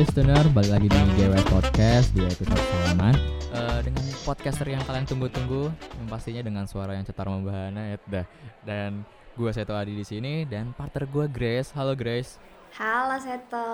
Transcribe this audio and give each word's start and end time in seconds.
listener, 0.00 0.48
balik 0.56 0.72
lagi 0.72 0.88
di 0.88 0.96
GW 0.96 1.34
Podcast 1.52 2.08
di 2.16 2.24
episode 2.24 2.56
pertama 2.56 3.12
uh, 3.52 3.84
dengan 3.84 4.00
podcaster 4.24 4.64
yang 4.72 4.80
kalian 4.88 5.04
tunggu-tunggu, 5.04 5.68
yang 5.68 6.08
pastinya 6.08 6.40
dengan 6.40 6.64
suara 6.64 6.96
yang 6.96 7.04
cetar 7.04 7.28
membahana 7.28 7.92
ya 7.92 7.96
dah. 8.08 8.26
Dan 8.64 9.04
gue 9.36 9.50
Seto 9.52 9.76
Adi 9.76 9.92
di 9.92 10.00
sini 10.00 10.48
dan 10.48 10.72
partner 10.72 11.04
gue 11.04 11.28
Grace. 11.28 11.76
Halo 11.76 11.92
Grace. 11.92 12.40
Halo 12.80 13.20
Seto, 13.20 13.68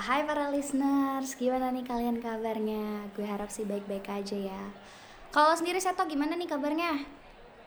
hai 0.00 0.24
para 0.24 0.48
listeners, 0.48 1.36
gimana 1.36 1.68
nih 1.68 1.84
kalian 1.84 2.24
kabarnya? 2.24 3.12
Gue 3.12 3.28
harap 3.28 3.52
sih 3.52 3.68
baik-baik 3.68 4.08
aja 4.08 4.32
ya. 4.32 4.62
Kalau 5.28 5.52
sendiri 5.60 5.76
Seto 5.76 6.08
gimana 6.08 6.40
nih 6.40 6.56
kabarnya? 6.56 7.04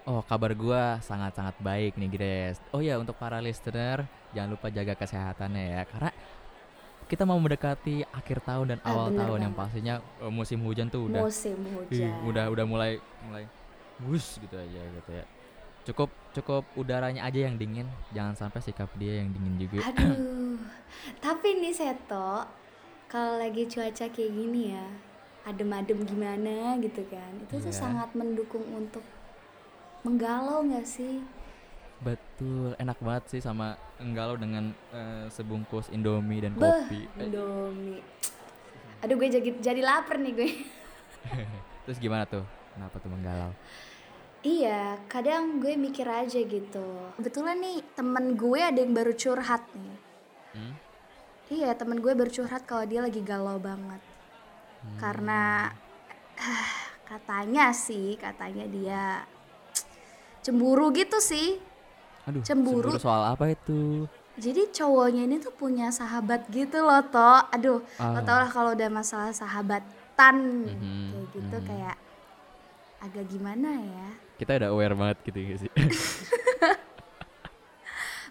Oh 0.09 0.25
kabar 0.25 0.57
gue 0.57 0.83
sangat-sangat 1.05 1.61
baik 1.61 1.93
nih 1.93 2.09
Grace. 2.09 2.57
Oh 2.73 2.81
ya 2.81 2.97
untuk 2.97 3.21
para 3.21 3.37
listener 3.37 4.01
jangan 4.33 4.57
lupa 4.57 4.73
jaga 4.73 4.97
kesehatannya 4.97 5.63
ya 5.77 5.81
karena 5.85 6.11
kita 7.09 7.25
mau 7.25 7.41
mendekati 7.41 8.05
akhir 8.13 8.45
tahun 8.45 8.77
dan 8.77 8.79
ah, 8.85 8.93
awal 8.93 9.07
tahun 9.09 9.17
banget. 9.17 9.45
yang 9.49 9.53
pastinya 9.57 9.95
uh, 10.21 10.29
musim 10.29 10.61
hujan 10.61 10.87
tuh 10.93 11.09
udah 11.09 11.25
musim 11.25 11.57
hujan 11.73 12.13
ih, 12.13 12.13
udah 12.29 12.45
udah 12.53 12.65
mulai 12.69 13.01
mulai 13.25 13.49
bus 13.97 14.37
gitu 14.37 14.53
aja 14.53 14.81
gitu 14.85 15.11
ya 15.11 15.25
cukup 15.89 16.09
cukup 16.37 16.63
udaranya 16.77 17.25
aja 17.25 17.49
yang 17.49 17.57
dingin 17.57 17.89
jangan 18.13 18.37
sampai 18.37 18.61
sikap 18.61 18.93
dia 19.01 19.25
yang 19.25 19.33
dingin 19.33 19.57
juga 19.57 19.81
aduh 19.89 20.61
tapi 21.17 21.57
nih 21.57 21.73
Seto 21.73 22.45
kalau 23.09 23.41
lagi 23.41 23.65
cuaca 23.65 24.05
kayak 24.05 24.31
gini 24.31 24.77
ya 24.77 24.87
adem-adem 25.49 26.05
gimana 26.05 26.77
gitu 26.77 27.01
kan 27.09 27.31
itu 27.41 27.57
yeah. 27.57 27.65
tuh 27.65 27.73
iya. 27.73 27.81
sangat 27.81 28.09
mendukung 28.13 28.61
untuk 28.69 29.01
menggalau 30.05 30.61
nggak 30.61 30.85
sih 30.85 31.25
Betul, 31.99 32.79
enak 32.79 32.95
banget 33.03 33.23
sih 33.27 33.41
sama 33.43 33.75
enggalau 33.99 34.39
dengan 34.39 34.71
uh, 34.95 35.27
sebungkus 35.27 35.91
Indomie 35.91 36.39
dan 36.39 36.55
Beuh, 36.55 36.87
kopi. 36.87 37.03
Indomie. 37.19 37.99
Aduh 39.03 39.15
gue 39.19 39.27
jadi 39.27 39.49
jadi 39.59 39.81
lapar 39.83 40.15
nih 40.15 40.31
gue. 40.31 40.49
Terus 41.83 41.99
gimana 41.99 42.23
tuh? 42.23 42.47
Kenapa 42.71 42.95
tuh 43.03 43.11
menggalau? 43.11 43.51
Iya, 44.39 44.95
kadang 45.11 45.59
gue 45.59 45.75
mikir 45.75 46.07
aja 46.07 46.39
gitu. 46.39 46.87
Kebetulan 47.19 47.59
nih 47.59 47.83
temen 47.91 48.39
gue 48.39 48.59
ada 48.63 48.79
yang 48.79 48.95
baru 48.95 49.11
curhat 49.11 49.67
nih. 49.75 49.95
Hmm? 50.55 50.73
Iya, 51.51 51.75
temen 51.75 51.99
gue 51.99 52.15
baru 52.15 52.31
curhat 52.31 52.63
kalau 52.63 52.87
dia 52.87 53.03
lagi 53.03 53.19
galau 53.19 53.59
banget. 53.59 53.99
Hmm. 54.79 54.95
Karena 54.95 55.67
uh, 56.39 56.75
katanya 57.11 57.75
sih, 57.75 58.15
katanya 58.15 58.63
dia 58.71 59.03
cemburu 60.39 60.95
gitu 60.95 61.19
sih 61.19 61.68
Aduh, 62.29 62.45
cemburu. 62.45 62.85
cemburu 62.85 63.01
soal 63.01 63.33
apa 63.33 63.49
itu? 63.49 64.05
Jadi 64.39 64.71
cowoknya 64.71 65.27
ini 65.27 65.35
tuh 65.41 65.51
punya 65.51 65.91
sahabat 65.91 66.47
gitu 66.53 66.79
loh, 66.79 67.03
toh. 67.09 67.43
Aduh, 67.51 67.83
oh. 67.83 68.11
lo 68.15 68.19
tau 68.23 68.39
lah 68.39 68.47
kalau 68.47 68.71
udah 68.71 68.87
masalah 68.87 69.35
sahabatan 69.35 70.35
mm-hmm. 70.69 71.05
kayak 71.11 71.27
gitu 71.35 71.57
mm-hmm. 71.57 71.67
kayak 71.67 71.97
agak 73.03 73.25
gimana 73.27 73.69
ya? 73.83 74.07
Kita 74.39 74.55
udah 74.61 74.69
aware 74.71 74.95
banget 74.95 75.17
gitu 75.27 75.37
gak 75.43 75.59
sih? 75.59 75.71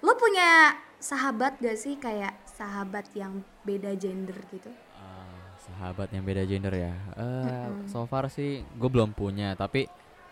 lo 0.06 0.16
punya 0.16 0.80
sahabat 0.96 1.60
gak 1.60 1.76
sih 1.76 2.00
kayak 2.00 2.32
sahabat 2.48 3.04
yang 3.12 3.44
beda 3.68 3.92
gender 3.98 4.38
gitu? 4.48 4.72
Uh, 4.96 5.44
sahabat 5.60 6.08
yang 6.14 6.24
beda 6.24 6.48
gender 6.48 6.72
ya. 6.72 6.94
Uh, 7.20 7.44
mm-hmm. 7.44 7.92
So 7.92 8.08
far 8.08 8.32
sih 8.32 8.64
gue 8.64 8.88
belum 8.88 9.12
punya, 9.12 9.52
tapi 9.60 9.84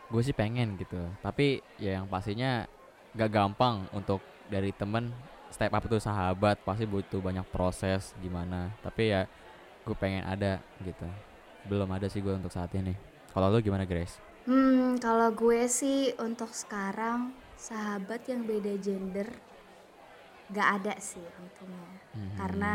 gue 0.08 0.22
sih 0.24 0.32
pengen 0.32 0.80
gitu. 0.80 1.04
Tapi 1.20 1.60
ya 1.76 2.00
yang 2.00 2.08
pastinya 2.08 2.64
gak 3.16 3.32
gampang 3.32 3.88
untuk 3.96 4.20
dari 4.46 4.70
temen 4.70 5.10
step 5.48 5.72
up 5.72 5.84
itu 5.88 5.96
sahabat 5.96 6.60
pasti 6.62 6.84
butuh 6.84 7.18
banyak 7.18 7.48
proses 7.48 8.12
gimana 8.20 8.70
tapi 8.84 9.10
ya 9.10 9.24
gue 9.88 9.96
pengen 9.96 10.22
ada 10.28 10.60
gitu 10.84 11.08
belum 11.66 11.88
ada 11.96 12.06
sih 12.06 12.20
gue 12.20 12.36
untuk 12.36 12.52
saat 12.52 12.70
ini 12.76 12.94
kalau 13.32 13.52
lo 13.52 13.60
gimana 13.60 13.84
Grace? 13.84 14.16
Hmm 14.48 14.96
kalau 15.00 15.28
gue 15.34 15.66
sih 15.66 16.14
untuk 16.20 16.52
sekarang 16.52 17.34
sahabat 17.56 18.28
yang 18.28 18.44
beda 18.44 18.76
gender 18.78 19.28
gak 20.52 20.68
ada 20.82 20.94
sih 21.00 21.24
untungnya 21.40 21.90
hmm. 22.14 22.36
karena 22.38 22.74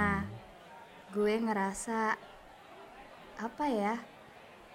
gue 1.14 1.34
ngerasa 1.40 2.18
apa 3.40 3.66
ya 3.72 3.96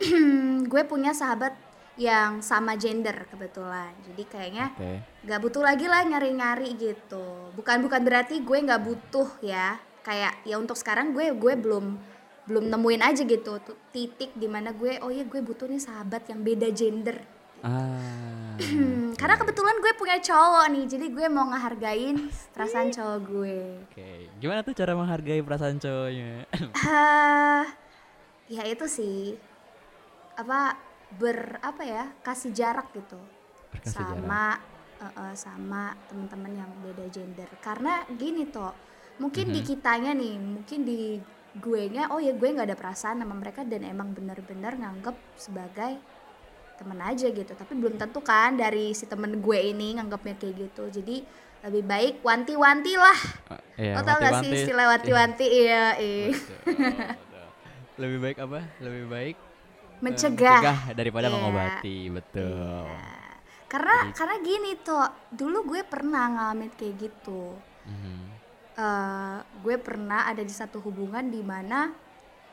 gue 0.73 0.83
punya 0.89 1.13
sahabat 1.13 1.66
yang 1.97 2.45
sama 2.45 2.77
gender 2.77 3.25
kebetulan. 3.29 3.93
Jadi 4.05 4.23
kayaknya 4.29 4.73
okay. 4.77 5.01
gak 5.25 5.41
butuh 5.41 5.65
lagi 5.65 5.89
lah 5.89 6.05
nyari-nyari 6.05 6.77
gitu. 6.77 7.51
Bukan 7.57 7.81
bukan 7.81 8.01
berarti 8.05 8.45
gue 8.45 8.59
nggak 8.61 8.83
butuh 8.85 9.29
ya. 9.41 9.81
Kayak 10.05 10.39
ya 10.47 10.61
untuk 10.61 10.79
sekarang 10.79 11.17
gue 11.17 11.35
gue 11.35 11.53
belum 11.57 11.99
belum 12.47 12.71
nemuin 12.71 13.03
aja 13.03 13.27
gitu 13.27 13.59
titik 13.91 14.31
di 14.39 14.47
mana 14.47 14.71
gue 14.71 15.03
oh 15.03 15.11
ya 15.11 15.27
gue 15.27 15.41
butuh 15.43 15.67
nih 15.67 15.83
sahabat 15.83 16.31
yang 16.31 16.47
beda 16.47 16.71
gender. 16.71 17.19
Ah, 17.65 18.55
karena 19.19 19.35
kebetulan 19.35 19.83
gue 19.83 19.93
punya 19.99 20.23
cowok 20.23 20.67
nih 20.71 20.85
jadi 20.87 21.07
gue 21.11 21.27
mau 21.27 21.51
ngehargain 21.51 22.31
perasaan 22.55 22.95
cowok 22.95 23.19
gue. 23.27 23.59
Oke. 23.91 23.99
Okay. 23.99 24.19
gimana 24.39 24.63
tuh 24.63 24.77
cara 24.79 24.95
menghargai 24.95 25.43
perasaan 25.43 25.83
cowoknya? 25.83 26.47
Uh, 26.87 27.65
ya 28.47 28.63
itu 28.63 28.87
sih. 28.87 29.35
Apa 30.39 30.86
ber 31.15 31.63
apa 31.63 31.83
ya 31.87 32.05
kasih 32.25 32.51
jarak 32.51 32.91
gitu. 32.91 33.19
Berkasih 33.71 33.95
sama 33.95 34.59
jarak. 34.59 34.75
Uh, 34.97 35.07
uh, 35.13 35.33
sama 35.37 35.83
teman-teman 36.09 36.53
yang 36.65 36.71
beda 36.81 37.07
gender. 37.13 37.49
Karena 37.61 38.03
gini 38.17 38.49
toh 38.49 38.73
mungkin 39.17 39.49
mm-hmm. 39.49 39.65
di 39.65 39.69
kitanya 39.69 40.13
nih 40.13 40.35
mungkin 40.37 40.81
di 40.85 41.01
gue 41.57 41.83
nya 41.89 42.13
oh 42.13 42.21
ya 42.21 42.37
gue 42.37 42.49
nggak 42.53 42.69
ada 42.69 42.77
perasaan 42.77 43.25
sama 43.25 43.33
mereka 43.33 43.65
dan 43.65 43.81
emang 43.81 44.13
bener-bener 44.13 44.77
nganggep 44.77 45.17
sebagai 45.37 46.01
temen 46.77 47.01
aja 47.01 47.29
gitu. 47.33 47.53
Tapi 47.53 47.73
belum 47.77 47.97
tentu 47.97 48.21
kan 48.21 48.57
dari 48.57 48.93
si 48.93 49.09
temen 49.09 49.41
gue 49.41 49.59
ini 49.61 49.97
nganggapnya 49.97 50.37
kayak 50.37 50.55
gitu. 50.69 50.85
Jadi 51.01 51.25
lebih 51.65 51.83
baik 51.89 52.15
wanti-wanti 52.21 52.95
lah. 52.95 53.19
Uh, 53.49 53.63
iya, 53.81 53.95
lo 53.97 54.01
tau 54.05 54.21
gak 54.21 54.45
sih 54.45 54.51
istilah 54.53 54.87
wanti-wanti? 54.93 55.47
Iya. 55.49 55.85
Iya 55.97 56.29
lebih 57.97 58.19
baik 58.21 58.39
apa? 58.45 58.61
Lebih 58.81 59.05
baik 59.09 59.37
mencegah, 60.01 60.61
mencegah 60.61 60.81
daripada 60.93 61.27
yeah. 61.29 61.35
mengobati 61.35 61.99
betul 62.13 62.85
yeah. 62.85 63.37
karena 63.67 63.97
Jadi, 63.97 64.13
karena 64.15 64.37
gini 64.45 64.71
tuh 64.81 65.07
dulu 65.33 65.59
gue 65.75 65.81
pernah 65.87 66.25
ngalamin 66.31 66.71
kayak 66.75 66.95
gitu 67.01 67.57
mm-hmm. 67.87 68.19
uh, 68.79 69.39
gue 69.65 69.77
pernah 69.81 70.29
ada 70.29 70.43
di 70.43 70.55
satu 70.55 70.79
hubungan 70.85 71.27
di 71.27 71.43
mana 71.43 71.91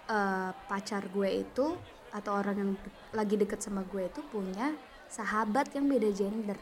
uh, 0.10 0.50
pacar 0.68 1.08
gue 1.12 1.30
itu 1.44 1.76
atau 2.14 2.32
orang 2.38 2.56
yang 2.56 2.72
de- 2.78 2.96
lagi 3.18 3.36
deket 3.38 3.60
sama 3.62 3.82
gue 3.86 4.06
itu 4.06 4.22
punya 4.30 4.74
sahabat 5.10 5.70
yang 5.74 5.86
beda 5.90 6.10
gender 6.14 6.60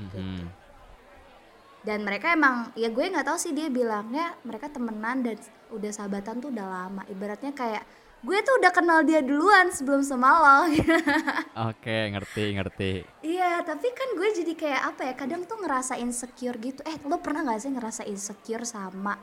mm-hmm. 0.00 0.10
gitu 0.10 0.62
dan 1.84 2.00
mereka 2.00 2.32
emang 2.32 2.72
ya 2.74 2.88
gue 2.88 3.04
nggak 3.04 3.28
tahu 3.28 3.36
sih 3.36 3.52
dia 3.52 3.68
bilangnya 3.68 4.32
mereka 4.40 4.72
temenan 4.72 5.20
dan 5.20 5.36
udah 5.68 5.92
sahabatan 5.92 6.40
tuh 6.40 6.48
udah 6.48 6.64
lama 6.64 7.04
ibaratnya 7.12 7.52
kayak 7.52 7.84
gue 8.24 8.38
tuh 8.40 8.54
udah 8.56 8.72
kenal 8.72 9.00
dia 9.04 9.20
duluan 9.20 9.68
sebelum 9.68 10.00
semalam. 10.00 10.72
Oke, 11.68 12.08
ngerti, 12.08 12.44
ngerti. 12.56 12.92
Iya, 13.20 13.60
tapi 13.60 13.92
kan 13.92 14.16
gue 14.16 14.28
jadi 14.32 14.52
kayak 14.56 14.82
apa 14.96 15.00
ya? 15.04 15.12
Kadang 15.12 15.44
tuh 15.44 15.60
ngerasa 15.60 16.00
insecure 16.00 16.56
gitu. 16.56 16.80
Eh, 16.88 16.96
lo 17.04 17.20
pernah 17.20 17.44
gak 17.44 17.60
sih 17.60 17.70
ngerasa 17.70 18.08
insecure 18.08 18.64
sama 18.64 19.20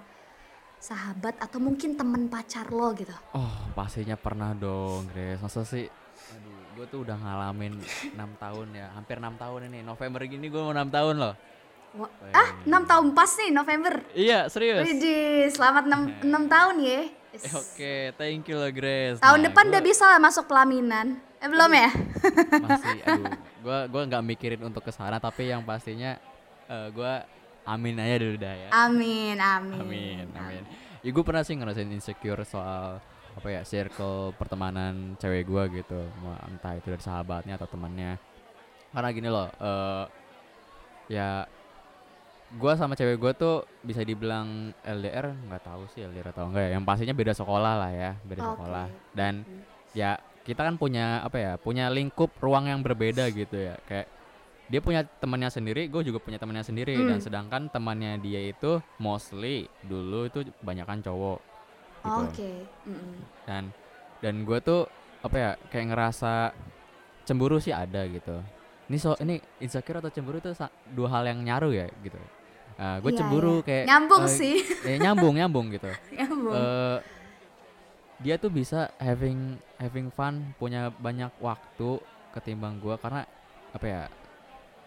sahabat 0.78 1.38
atau 1.42 1.58
mungkin 1.58 1.98
temen 1.98 2.30
pacar 2.30 2.70
lo 2.70 2.94
gitu? 2.94 3.14
Oh, 3.34 3.74
pastinya 3.74 4.14
pernah 4.14 4.54
dong, 4.54 5.10
Grace. 5.10 5.42
Masa 5.42 5.66
sih? 5.66 5.90
Aduh, 6.38 6.62
gue 6.78 6.86
tuh 6.86 7.02
udah 7.02 7.18
ngalamin 7.18 7.82
6 7.82 8.18
tahun 8.38 8.68
ya, 8.78 8.88
hampir 8.94 9.18
6 9.18 9.34
tahun 9.42 9.62
ini. 9.74 9.80
November 9.82 10.22
gini 10.30 10.46
gue 10.46 10.62
mau 10.62 10.74
6 10.74 10.94
tahun 10.94 11.16
loh. 11.18 11.34
Wah, 11.92 12.08
ah, 12.32 12.50
6 12.64 12.70
tahun 12.88 13.06
pas 13.18 13.30
nih 13.34 13.50
November. 13.50 13.94
Iya, 14.14 14.46
serius. 14.48 14.86
Widih, 14.86 15.50
selamat 15.52 15.90
6, 15.90 16.22
6 16.24 16.46
tahun 16.54 16.76
ya. 16.86 17.02
Yes. 17.32 17.48
Eh, 17.48 17.54
Oke, 17.56 17.64
okay, 17.64 18.02
thank 18.20 18.44
you 18.52 18.60
lah 18.60 18.72
Grace. 18.76 19.24
Tahun 19.24 19.40
nah, 19.40 19.46
depan 19.48 19.64
gua... 19.68 19.72
udah 19.72 19.84
bisa 19.84 20.04
lah 20.04 20.20
masuk 20.20 20.52
pelaminan. 20.52 21.16
Eh 21.40 21.48
belum 21.48 21.72
ya? 21.72 21.90
Masih, 22.68 23.00
aduh. 23.08 23.26
Gua 23.64 23.80
gua 23.88 24.02
nggak 24.04 24.24
mikirin 24.36 24.62
untuk 24.68 24.84
ke 24.84 24.92
sana 24.92 25.16
tapi 25.16 25.48
yang 25.48 25.64
pastinya 25.64 26.20
uh, 26.68 26.92
gua 26.92 27.24
amin 27.64 28.04
aja 28.04 28.16
dulu 28.20 28.36
dah 28.36 28.56
ya. 28.56 28.70
Amin, 28.76 29.38
amin. 29.40 29.80
Amin, 29.80 30.26
amin. 30.36 30.64
Ya 31.02 31.10
gue 31.10 31.24
pernah 31.26 31.42
sih 31.42 31.58
ngerasain 31.58 31.90
insecure 31.90 32.46
soal 32.46 33.02
apa 33.32 33.48
ya 33.48 33.62
circle 33.64 34.36
pertemanan 34.36 35.16
cewek 35.18 35.48
gue 35.48 35.82
gitu 35.82 36.04
entah 36.52 36.76
itu 36.76 36.92
dari 36.92 37.02
sahabatnya 37.02 37.56
atau 37.56 37.66
temannya 37.66 38.20
karena 38.92 39.10
gini 39.16 39.30
loh 39.32 39.48
uh, 39.56 40.06
ya 41.08 41.48
gue 42.52 42.74
sama 42.76 43.00
cewek 43.00 43.16
gue 43.16 43.32
tuh 43.40 43.64
bisa 43.80 44.04
dibilang 44.04 44.76
LDR 44.84 45.32
nggak 45.48 45.64
tahu 45.64 45.88
sih 45.96 46.04
LDR 46.04 46.36
atau 46.36 46.52
enggak 46.52 46.68
ya 46.68 46.70
yang 46.76 46.84
pastinya 46.84 47.16
beda 47.16 47.32
sekolah 47.32 47.74
lah 47.80 47.92
ya 47.96 48.12
beda 48.28 48.42
okay. 48.44 48.52
sekolah 48.52 48.86
dan 49.16 49.34
hmm. 49.48 49.62
ya 49.96 50.12
kita 50.44 50.62
kan 50.68 50.76
punya 50.76 51.24
apa 51.24 51.38
ya 51.40 51.54
punya 51.56 51.88
lingkup 51.88 52.36
ruang 52.44 52.68
yang 52.68 52.84
berbeda 52.84 53.32
gitu 53.32 53.56
ya 53.56 53.80
kayak 53.88 54.12
dia 54.68 54.80
punya 54.84 55.04
temannya 55.04 55.48
sendiri 55.48 55.88
gue 55.88 56.02
juga 56.04 56.20
punya 56.20 56.40
temannya 56.40 56.64
sendiri 56.68 56.96
hmm. 57.00 57.08
dan 57.08 57.18
sedangkan 57.24 57.62
temannya 57.72 58.20
dia 58.20 58.52
itu 58.52 58.84
mostly 59.00 59.72
dulu 59.88 60.28
itu 60.28 60.44
kebanyakan 60.60 61.00
cowok 61.00 61.40
gitu 62.02 62.22
Oke. 62.26 62.52
Mm-mm. 62.90 63.16
dan 63.46 63.64
dan 64.20 64.36
gue 64.42 64.60
tuh 64.60 64.90
apa 65.22 65.36
ya 65.38 65.52
kayak 65.70 65.94
ngerasa 65.94 66.34
cemburu 67.24 67.62
sih 67.62 67.72
ada 67.72 68.02
gitu 68.10 68.42
ini 68.90 68.98
so 68.98 69.14
ini 69.22 69.38
insecure 69.62 70.02
atau 70.02 70.10
cemburu 70.10 70.42
itu 70.42 70.50
dua 70.92 71.08
hal 71.14 71.24
yang 71.30 71.40
nyaru 71.46 71.72
ya 71.72 71.86
gitu 72.02 72.18
gue 72.98 73.12
Iya, 73.12 73.20
cemburu 73.20 73.56
iya. 73.56 73.64
kayak 73.64 73.86
Nyambung 73.86 74.24
eh, 74.24 74.32
sih. 74.32 74.56
eh, 74.88 74.98
nyambung 74.98 75.34
nyambung 75.36 75.66
gitu 75.70 75.90
Nyambung. 76.18 76.54
eh 76.54 76.98
dia 78.18 78.36
tuh 78.36 78.50
bisa 78.50 78.80
having 78.98 79.40
having 79.78 80.08
fun 80.10 80.54
punya 80.56 80.90
banyak 80.92 81.34
waktu 81.38 81.98
ketimbang 82.32 82.78
gua 82.78 82.94
karena 82.96 83.26
apa 83.72 83.82
ya 83.84 84.02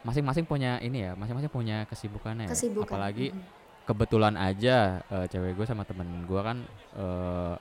masing-masing 0.01 0.45
punya 0.45 0.79
ini 0.79 1.03
ya 1.03 1.13
masing-masing 1.13 1.49
punya 1.49 1.83
kesibukannya 1.85 2.47
ya. 2.47 2.51
Kesibukan. 2.51 2.87
apalagi 2.87 3.31
Mm-mm. 3.31 3.43
kebetulan 3.85 4.35
aja 4.35 5.03
eh, 5.05 5.27
cewek 5.27 5.55
gue 5.55 5.67
sama 5.67 5.83
temen 5.83 6.07
gua 6.25 6.41
kan 6.45 6.59
eh 6.95 7.55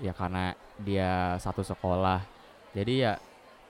ya 0.00 0.12
karena 0.12 0.50
dia 0.78 1.10
satu 1.36 1.60
sekolah 1.60 2.24
jadi 2.72 2.92
ya 2.96 3.12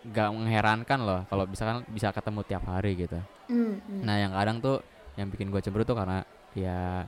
gak 0.07 0.31
mengherankan 0.31 0.99
loh 0.99 1.21
kalau 1.27 1.45
bisa 1.45 1.63
kan 1.63 1.77
bisa 1.87 2.09
ketemu 2.09 2.41
tiap 2.43 2.65
hari 2.65 2.97
gitu 2.99 3.21
Mm, 3.51 3.83
mm. 3.83 4.01
Nah 4.01 4.15
yang 4.17 4.31
kadang 4.31 4.63
tuh 4.63 4.79
yang 5.19 5.29
bikin 5.31 5.51
gue 5.51 5.61
cemburu 5.63 5.83
tuh 5.87 5.97
karena 5.99 6.23
ya 6.55 7.07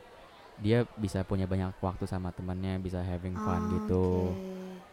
dia 0.63 0.87
bisa 0.95 1.27
punya 1.27 1.47
banyak 1.49 1.75
waktu 1.83 2.05
sama 2.07 2.31
temannya 2.31 2.79
bisa 2.79 3.03
having 3.03 3.35
fun 3.43 3.61
gitu. 3.83 4.31
Oke. 4.31 4.51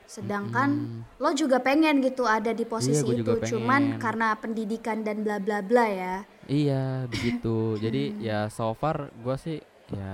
Sedangkan 0.10 0.70
Mm-mm. 0.74 1.22
lo 1.22 1.30
juga 1.38 1.62
pengen 1.62 2.02
gitu 2.02 2.26
ada 2.26 2.50
di 2.50 2.66
posisi 2.66 3.06
Iya, 3.06 3.14
itu, 3.14 3.22
juga 3.22 3.46
cuman 3.46 4.02
karena 4.02 4.34
pendidikan 4.42 5.06
dan 5.06 5.22
bla 5.22 5.38
bla 5.38 5.62
bla 5.62 5.86
ya. 5.86 6.16
Iya 6.50 7.06
begitu. 7.06 7.78
Jadi 7.84 8.18
Hmm. 8.18 8.26
ya 8.26 8.40
so 8.50 8.74
far 8.74 9.14
gue 9.14 9.36
sih 9.38 9.58
ya 9.94 10.14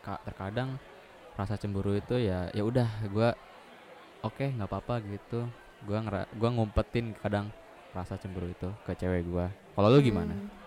ka- 0.00 0.22
terkadang 0.24 0.80
rasa 1.36 1.58
cemburu 1.60 1.92
itu 1.98 2.16
ya 2.16 2.48
ya 2.54 2.62
udah 2.64 2.88
gue 3.04 3.28
oke 4.24 4.44
nggak 4.56 4.68
apa-apa 4.70 4.94
gitu. 5.04 5.44
Gue 5.84 5.98
ngera 6.00 6.24
gua 6.32 6.48
ngumpetin 6.54 7.12
kadang 7.20 7.52
rasa 7.92 8.16
cemburu 8.16 8.48
itu 8.48 8.68
ke 8.88 8.92
cewek 8.96 9.22
gue. 9.28 9.46
Kalau 9.76 9.88
lu 9.92 10.00
gimana? 10.00 10.32
Hmm. 10.32 10.63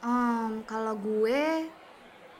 Em, 0.00 0.64
kalau 0.64 0.96
gue 0.96 1.68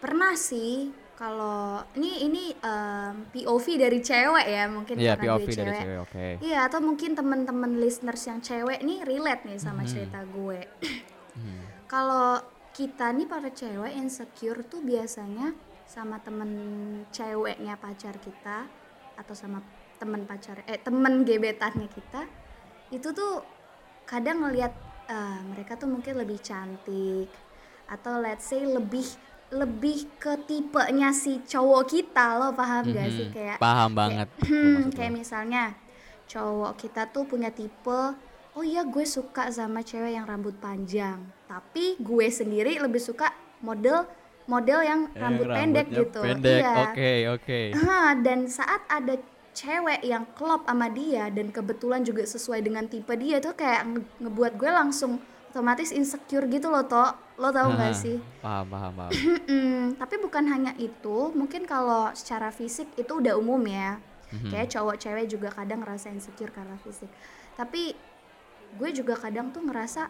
pernah 0.00 0.32
sih 0.32 0.88
kalau 1.12 1.84
ini 1.92 2.24
ini 2.24 2.44
em, 2.56 3.28
POV 3.28 3.66
dari 3.76 4.00
cewek 4.00 4.46
ya 4.46 4.64
mungkin 4.66 4.96
Iya 4.96 5.12
karena 5.14 5.24
POV 5.28 5.38
gue 5.38 5.52
dari 5.52 5.56
cewek. 5.68 5.78
cewek 5.78 5.98
oke. 6.00 6.26
Iya 6.40 6.58
atau 6.64 6.80
mungkin 6.80 7.10
teman-teman 7.12 7.72
listeners 7.76 8.22
yang 8.24 8.40
cewek 8.40 8.80
nih 8.80 9.04
relate 9.04 9.44
nih 9.44 9.58
sama 9.58 9.84
Mhm. 9.84 9.88
cerita 9.88 10.20
gue. 10.24 10.60
Hmm. 11.36 11.62
Kalau 11.84 12.40
kita 12.72 13.12
nih 13.12 13.28
para 13.28 13.50
cewek 13.50 13.92
insecure 13.92 14.64
tuh 14.64 14.80
biasanya 14.80 15.52
sama 15.84 16.16
temen 16.18 16.50
ceweknya 17.10 17.76
pacar 17.76 18.16
kita 18.16 18.64
atau 19.14 19.34
sama 19.34 19.60
temen 19.98 20.24
pacar 20.24 20.64
eh 20.64 20.78
temen 20.78 21.22
gebetannya 21.22 21.84
kita 21.86 22.24
itu 22.88 23.10
tuh 23.10 23.44
kadang 24.06 24.40
ngelihat 24.40 24.72
eh, 25.06 25.40
mereka 25.44 25.74
tuh 25.74 25.90
mungkin 25.90 26.14
lebih 26.16 26.38
cantik 26.38 27.26
atau 27.90 28.18
let's 28.18 28.46
say 28.46 28.62
lebih 28.62 29.04
lebih 29.50 30.06
ke 30.16 30.38
tipenya 30.40 31.10
si 31.10 31.42
cowok 31.42 31.82
kita 31.84 32.38
lo 32.38 32.48
paham 32.52 32.86
gak 32.88 33.08
sih 33.08 33.26
Mhm. 33.26 33.34
kayak 33.34 33.58
Paham 33.58 33.90
banget. 33.92 34.28
lu 34.40 34.46
Hmm, 34.46 34.88
kayak 34.88 35.12
misalnya 35.12 35.74
cowok 36.24 36.78
kita 36.78 37.02
tuh 37.06 37.26
punya 37.26 37.50
tipe 37.50 38.00
oh 38.50 38.62
iya 38.62 38.82
gue 38.84 39.02
suka 39.02 39.50
sama 39.50 39.80
cewek 39.80 40.12
yang 40.12 40.22
rambut 40.24 40.54
panjang 40.56 41.18
tapi 41.44 41.98
gue 41.98 42.26
sendiri 42.28 42.78
lebih 42.78 42.98
suka 42.98 43.30
model 43.60 44.06
model 44.46 44.80
yang 44.80 45.00
Eh, 45.08 45.18
rambut 45.18 45.46
pendek 45.48 45.86
gitu 45.88 46.20
Pendek. 46.20 46.60
iya 46.60 46.74
Oke, 46.84 47.10
oke. 47.28 47.60
Hah, 47.76 48.14
dan 48.16 48.46
saat 48.46 48.82
ada 48.88 49.18
cewek 49.52 50.02
yang 50.02 50.26
klop 50.30 50.62
sama 50.64 50.86
dia 50.88 51.26
dan 51.28 51.50
kebetulan 51.50 52.02
juga 52.02 52.22
sesuai 52.22 52.58
dengan 52.60 52.86
tipe 52.86 53.10
dia 53.14 53.38
tuh 53.38 53.52
kayak 53.52 53.82
nge- 53.84 54.10
ngebuat 54.20 54.52
gue 54.54 54.70
langsung 54.70 55.18
otomatis 55.50 55.90
insecure 55.90 56.46
gitu 56.46 56.70
loh 56.70 56.86
toh 56.86 57.10
lo 57.36 57.50
tau 57.50 57.68
gak 57.70 57.90
Nah, 57.90 57.92
sih 57.92 58.16
Paham, 58.38 58.66
paham, 58.68 58.92
paham. 58.94 59.10
Tapi 59.96 60.14
bukan 60.16 60.44
hanya 60.46 60.72
itu, 60.76 61.34
mungkin 61.34 61.66
kalau 61.66 62.08
secara 62.12 62.48
fisik 62.48 62.88
itu 62.94 63.10
udah 63.10 63.34
umum 63.34 63.60
ya. 63.62 63.98
Mhm. 64.30 64.48
Kayak 64.48 64.68
cowok 64.70 64.96
cewek 64.96 65.26
juga 65.26 65.48
kadang 65.50 65.82
ngerasa 65.82 66.08
insecure 66.08 66.48
karena 66.48 66.78
fisik. 66.78 67.10
Tapi 67.52 67.92
gue 68.70 68.90
juga 68.92 69.18
kadang 69.18 69.50
tuh 69.50 69.60
ngerasa 69.60 70.06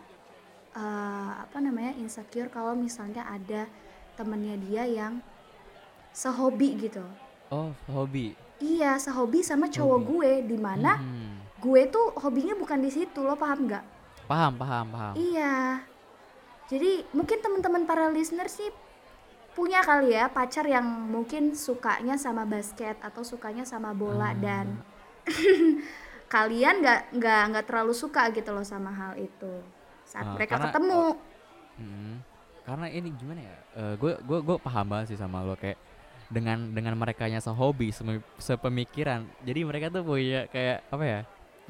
eh, 0.70 1.32
apa 1.40 1.58
namanya 1.58 1.96
insecure 1.96 2.46
kalau 2.46 2.76
misalnya 2.76 3.24
ada 3.24 3.66
temennya 4.14 4.54
dia 4.60 4.84
yang 4.84 5.18
sehobi 6.12 6.78
gitu. 6.78 7.02
Oh, 7.48 7.74
hobi. 7.88 8.36
Iya, 8.60 8.94
sehobi 8.94 9.40
sama 9.40 9.66
cowok 9.66 9.98
Hobi. 9.98 10.06
gue 10.06 10.30
di 10.46 10.58
mana 10.60 11.00
Mhm. 11.00 11.58
gue 11.58 11.82
tuh 11.88 12.12
hobinya 12.16 12.54
bukan 12.54 12.78
di 12.78 12.88
situ, 12.88 13.18
lo 13.18 13.34
paham 13.34 13.66
nggak? 13.66 13.84
Paham, 14.30 14.52
paham, 14.54 14.86
paham. 14.94 15.14
Iya. 15.18 15.82
Jadi 16.70 17.02
mungkin 17.10 17.42
teman-teman 17.42 17.82
para 17.82 18.06
listener 18.14 18.46
sih 18.46 18.70
punya 19.58 19.82
kali 19.82 20.14
ya 20.14 20.30
pacar 20.30 20.62
yang 20.62 20.86
mungkin 20.86 21.58
sukanya 21.58 22.14
sama 22.14 22.46
basket 22.46 22.94
atau 23.02 23.26
sukanya 23.26 23.66
sama 23.66 23.90
bola 23.90 24.30
dan 24.38 24.78
kalian 26.34 26.78
nggak 26.78 27.00
nggak 27.18 27.42
nggak 27.50 27.64
terlalu 27.66 27.90
suka 27.90 28.30
gitu 28.30 28.54
loh 28.54 28.62
sama 28.62 28.94
hal 28.94 29.18
itu 29.18 29.50
saat 30.06 30.30
Ah, 30.30 30.38
mereka 30.38 30.54
karena- 30.54 30.66
ketemu. 30.70 31.02
Mhm. 31.82 32.14
Karena 32.62 32.86
ini 32.86 33.08
gimana 33.18 33.40
ya? 33.42 33.56
gue 33.98 34.12
gue 34.22 34.38
gue 34.46 34.56
paham 34.62 34.86
banget 34.86 35.06
sih 35.10 35.18
sama 35.18 35.42
lo 35.42 35.58
kayak 35.58 35.74
dengan 36.30 36.70
dengan 36.70 36.94
mereka 36.94 37.26
nya 37.26 37.42
sehobi, 37.42 37.90
sepemikiran. 38.38 39.26
Jadi 39.42 39.60
mereka 39.66 39.90
tuh 39.90 40.06
punya 40.06 40.46
kayak 40.46 40.86
apa 40.86 41.02
ya? 41.02 41.20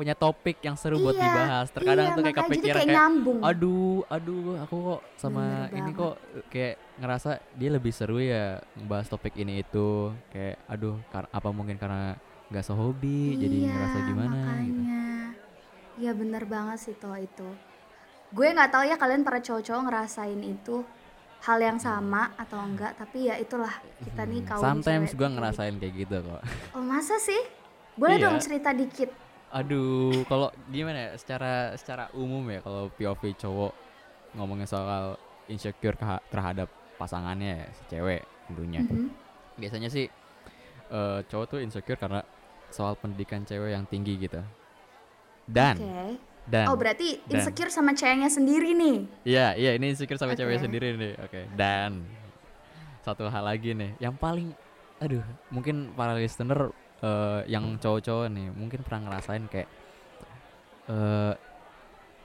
Punya 0.00 0.16
topik 0.16 0.64
yang 0.64 0.80
seru 0.80 0.96
buat 0.96 1.12
Iya, 1.12 1.28
dibahas. 1.28 1.68
Terkadang 1.68 2.08
iya, 2.08 2.16
tuh 2.16 2.22
kayak 2.24 2.32
jadi 2.32 2.44
kepikiran 2.48 2.80
kayak 2.80 2.88
kayak 2.88 3.44
aduh, 3.44 4.00
aduh, 4.08 4.44
aku 4.64 4.76
kok 4.80 5.00
sama 5.20 5.44
Bener 5.68 5.76
ini 5.76 5.90
banget. 5.92 6.00
kok 6.00 6.14
kayak 6.48 6.74
ngerasa 6.96 7.30
dia 7.52 7.68
lebih 7.68 7.92
seru 7.92 8.16
ya 8.16 8.44
ngebahas 8.80 9.06
topik 9.12 9.36
ini 9.36 9.60
itu. 9.60 10.08
Kayak 10.32 10.56
aduh, 10.64 10.96
apa 11.12 11.48
mungkin 11.52 11.76
karena 11.76 12.16
nggak 12.48 12.64
sehobi 12.64 13.36
jadi 13.36 13.56
iya, 13.60 13.72
ngerasa 13.76 13.98
gimana 14.08 14.40
gitu. 14.64 14.80
makanya. 14.80 15.04
Iya 16.00 16.12
bener 16.16 16.42
banget 16.48 16.78
sih 16.80 16.94
toh 16.96 17.12
itu. 17.12 17.48
Gue 18.32 18.46
nggak 18.56 18.72
tahu 18.72 18.84
ya 18.88 18.96
kalian 18.96 19.20
para 19.20 19.44
cowok-cowok 19.44 19.82
ngerasain 19.84 20.40
itu 20.40 20.80
hal 21.44 21.58
yang 21.60 21.76
sama 21.76 22.32
atau 22.40 22.56
enggak, 22.56 22.96
tapi 22.96 23.28
ya 23.28 23.36
itulah 23.36 23.72
kita 24.00 24.24
nih 24.24 24.40
Hmm, 24.40 24.48
kaum 24.48 24.64
Sometimes 24.64 25.12
gue 25.12 25.28
ngerasain 25.28 25.76
kayak 25.76 25.94
gitu 26.08 26.16
kok. 26.24 26.40
gitu. 26.40 26.72
Oh 26.72 26.80
masa 26.80 27.20
sih? 27.20 27.36
Boleh 28.00 28.16
Iya. 28.16 28.24
dong 28.32 28.40
cerita 28.40 28.72
dikit. 28.72 29.12
Aduh, 29.50 30.22
kalau 30.30 30.54
gimana 30.70 31.10
ya? 31.10 31.10
Secara 31.18 31.74
secara 31.74 32.06
umum 32.14 32.46
ya 32.46 32.62
kalau 32.62 32.86
POV 32.94 33.34
cowok 33.34 33.72
ngomongin 34.38 34.66
soal 34.70 35.18
insecure 35.50 35.98
terhadap 36.30 36.70
pasangannya 36.94 37.66
ya, 37.66 37.68
si 37.74 37.82
cewek 37.90 38.22
tentunya. 38.46 38.80
Mhm. 38.86 39.10
Biasanya 39.58 39.90
sih 39.90 40.06
eh, 40.90 41.18
cowok 41.26 41.46
tuh 41.50 41.58
insecure 41.62 41.98
karena 41.98 42.22
soal 42.70 42.94
pendidikan 42.94 43.42
cewek 43.42 43.74
yang 43.74 43.82
tinggi 43.90 44.14
gitu. 44.22 44.38
Dan 45.50 45.82
Oke. 45.82 46.22
dan 46.46 46.66
Oh 46.70 46.78
berarti 46.78 47.18
dan. 47.26 47.42
insecure 47.42 47.70
sama 47.74 47.90
ceweknya 47.94 48.30
sendiri 48.30 48.70
nih. 48.74 48.96
Iya, 49.26 49.46
iya 49.58 49.70
ini 49.74 49.94
insecure 49.94 50.18
sama 50.18 50.38
cewek 50.38 50.58
Oke. 50.58 50.64
sendiri 50.70 50.94
nih. 50.94 51.12
Oke. 51.26 51.40
Dan 51.58 52.06
satu 53.02 53.26
hal 53.26 53.42
lagi 53.42 53.74
nih, 53.74 53.98
yang 53.98 54.14
paling 54.14 54.54
aduh, 55.00 55.24
mungkin 55.50 55.90
para 55.96 56.14
listener 56.14 56.70
eh, 57.00 57.40
yang 57.48 57.76
cowok-cowok 57.76 58.26
nih 58.28 58.48
mungkin 58.52 58.80
pernah 58.82 59.00
ngerasain 59.08 59.44
kayak 59.48 59.68
eh 60.90 61.34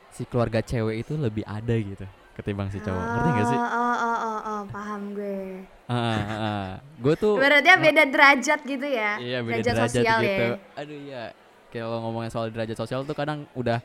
si 0.09 0.23
keluarga 0.25 0.63
cewek 0.63 1.03
itu 1.03 1.13
lebih 1.19 1.43
ada 1.43 1.75
gitu 1.75 2.07
ketimbang 2.35 2.67
si 2.67 2.83
cowok. 2.83 2.99
Ngerti 2.99 3.29
gak 3.31 3.47
sih? 3.47 3.59
Oh, 3.59 3.63
oh, 3.63 3.95
oh, 3.95 4.17
oh, 4.19 4.39
oh, 4.43 4.61
paham 4.67 5.01
gue. 5.15 5.63
Gue 6.99 7.13
tuh 7.15 7.39
Berarti 7.39 7.67
ya 7.71 7.77
beda 7.79 8.03
derajat 8.11 8.59
gitu 8.67 8.87
ya. 8.87 9.11
Iya 9.19 9.39
beda 9.39 9.55
derajat, 9.63 9.75
derajat, 9.75 9.91
sosial 9.95 10.19
gitu. 10.19 10.43
ya. 10.43 10.55
Aduh 10.75 10.97
iya. 10.99 11.23
Kayak 11.71 11.83
kalau 11.87 11.99
ngomongin 12.03 12.31
soal 12.31 12.45
derajat 12.51 12.75
sosial 12.75 13.07
tuh 13.07 13.15
kadang 13.15 13.47
udah 13.55 13.79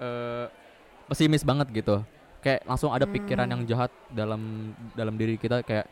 eh 0.00 0.46
pesimis 1.04 1.44
banget 1.44 1.68
gitu. 1.72 2.00
Kayak 2.40 2.64
langsung 2.64 2.90
ada 2.96 3.04
pikiran 3.04 3.44
Hmm. 3.44 3.52
yang 3.60 3.62
jahat 3.68 3.92
dalam 4.08 4.72
dalam 4.96 5.14
diri 5.20 5.36
kita 5.36 5.60
kayak 5.60 5.84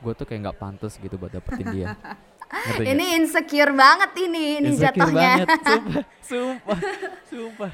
gue 0.00 0.12
tuh 0.16 0.24
kayak 0.24 0.48
nggak 0.48 0.58
pantas 0.60 0.96
gitu 0.96 1.16
buat 1.20 1.32
dapetin 1.32 1.68
dia. 1.76 1.86
Ngerti? 2.54 2.86
Ini 2.86 3.04
insecure 3.16 3.72
banget 3.72 4.10
ini, 4.20 4.44
ini 4.56 4.68
Insecure 4.70 4.94
jatuhnya. 4.94 5.32
banget, 5.36 5.48
sumpah, 5.68 6.02
sumpah, 6.22 6.78
sumpah. 7.26 7.72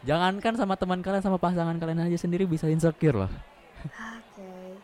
Jangankan 0.00 0.54
sama 0.54 0.74
teman 0.74 1.00
kalian 1.00 1.20
sama 1.20 1.36
pasangan 1.36 1.74
kalian 1.74 1.98
aja 2.02 2.16
sendiri 2.16 2.44
bisa 2.44 2.66
insecure 2.66 3.18
loh. 3.18 3.30
Oke. 3.84 4.78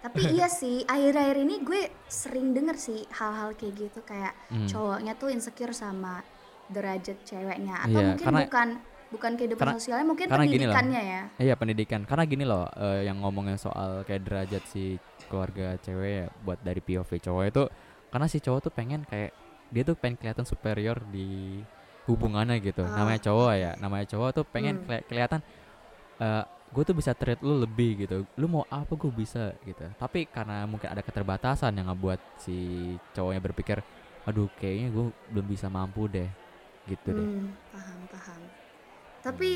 Tapi 0.00 0.20
iya 0.30 0.46
sih, 0.46 0.80
akhir-akhir 0.82 1.36
ini 1.38 1.60
gue 1.60 1.80
sering 2.06 2.50
denger 2.50 2.76
sih 2.76 3.04
hal-hal 3.10 3.52
kayak 3.52 3.74
gitu 3.76 4.00
kayak 4.00 4.32
Hmm. 4.48 4.64
cowoknya 4.64 5.12
tuh 5.14 5.28
insecure 5.28 5.72
sama 5.72 6.22
derajat 6.66 7.18
ceweknya 7.22 7.82
atau 7.82 7.98
Iya, 7.98 8.06
mungkin 8.08 8.24
karena- 8.24 8.44
bukan 8.46 8.68
bukan 9.10 9.32
kehidupan 9.34 9.58
karena- 9.66 9.76
sosialnya, 9.76 10.06
mungkin 10.06 10.26
karena 10.26 10.38
gini 10.40 10.54
loh. 10.62 10.70
pendidikannya 10.70 11.02
ya. 11.04 11.22
Iya 11.36 11.54
pendidikan 11.54 12.00
karena 12.04 12.24
gini 12.24 12.44
loh 12.44 12.70
eh, 12.70 13.02
yang 13.04 13.18
ngomongin 13.18 13.58
soal 13.58 14.06
kayak 14.06 14.22
derajat 14.22 14.62
si 14.64 14.94
keluarga 15.26 15.74
cewek 15.76 16.10
ya 16.16 16.26
buat 16.40 16.58
dari 16.60 16.78
POV 16.78 17.10
cowok 17.20 17.44
itu 17.44 17.62
karena 18.10 18.26
si 18.26 18.38
cowok 18.38 18.60
tuh 18.68 18.72
pengen 18.74 19.06
kayak 19.06 19.30
dia 19.70 19.82
tuh 19.86 19.94
pengen 19.94 20.18
kelihatan 20.18 20.42
superior 20.44 20.98
di 21.08 21.62
hubungannya 22.10 22.58
gitu. 22.58 22.82
Oh, 22.82 22.90
namanya 22.90 23.20
cowok 23.22 23.52
ya 23.54 23.72
namanya 23.78 24.06
cowok 24.10 24.30
tuh 24.34 24.44
pengen 24.44 24.82
Hmm. 24.82 24.86
keli- 24.86 25.06
kelihatan 25.06 25.40
gue 26.70 26.82
tuh 26.86 26.94
bisa 26.94 27.10
treat 27.18 27.40
lu 27.42 27.58
lebih 27.58 28.06
gitu. 28.06 28.22
Lu 28.38 28.46
mau 28.46 28.62
apa 28.70 28.94
gue 28.94 29.10
bisa 29.10 29.54
gitu. 29.66 29.86
Tapi 29.98 30.26
karena 30.30 30.66
mungkin 30.70 30.90
ada 30.90 31.02
keterbatasan 31.02 31.74
yang 31.74 31.90
ngebuat 31.90 32.20
si 32.38 32.56
cowoknya 33.10 33.42
berpikir 33.42 33.78
aduh 34.22 34.46
kayaknya 34.60 34.92
gue 34.94 35.04
belum 35.32 35.46
bisa 35.48 35.66
mampu 35.66 36.06
deh. 36.06 36.30
Gitu 36.86 37.08
deh. 37.10 37.26
Hmm, 37.26 37.54
paham 37.74 38.00
paham. 38.10 38.40
Tapi 39.20 39.50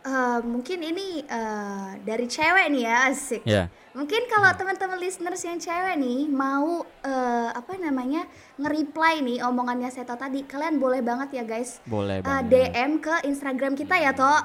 eh, 0.00 0.40
mungkin 0.42 0.78
ini 0.80 1.22
eh, 1.22 1.90
dari 2.00 2.26
cewek 2.26 2.66
nih 2.68 2.82
ya 2.82 2.96
asik. 3.08 3.42
ya 3.44 3.64
Mungkin 3.88 4.30
kalau 4.30 4.54
teman-teman 4.54 4.94
listeners 4.96 5.42
yang 5.42 5.58
cewek 5.58 5.98
nih 5.98 6.30
mau 6.30 6.86
eh, 7.02 7.50
apa 7.50 7.74
namanya 7.76 8.30
nge-reply 8.54 9.20
nih 9.20 9.38
omongannya 9.42 9.90
Seto 9.90 10.14
tadi, 10.14 10.46
kalian 10.46 10.78
boleh 10.78 11.02
banget 11.02 11.34
ya 11.34 11.42
guys 11.42 11.82
boleh 11.82 12.18
eh, 12.18 12.22
banget 12.22 12.44
DM 12.46 12.92
ke 12.98 13.14
Instagram 13.26 13.74
kita 13.74 13.98
ya 13.98 14.14
toh. 14.14 14.38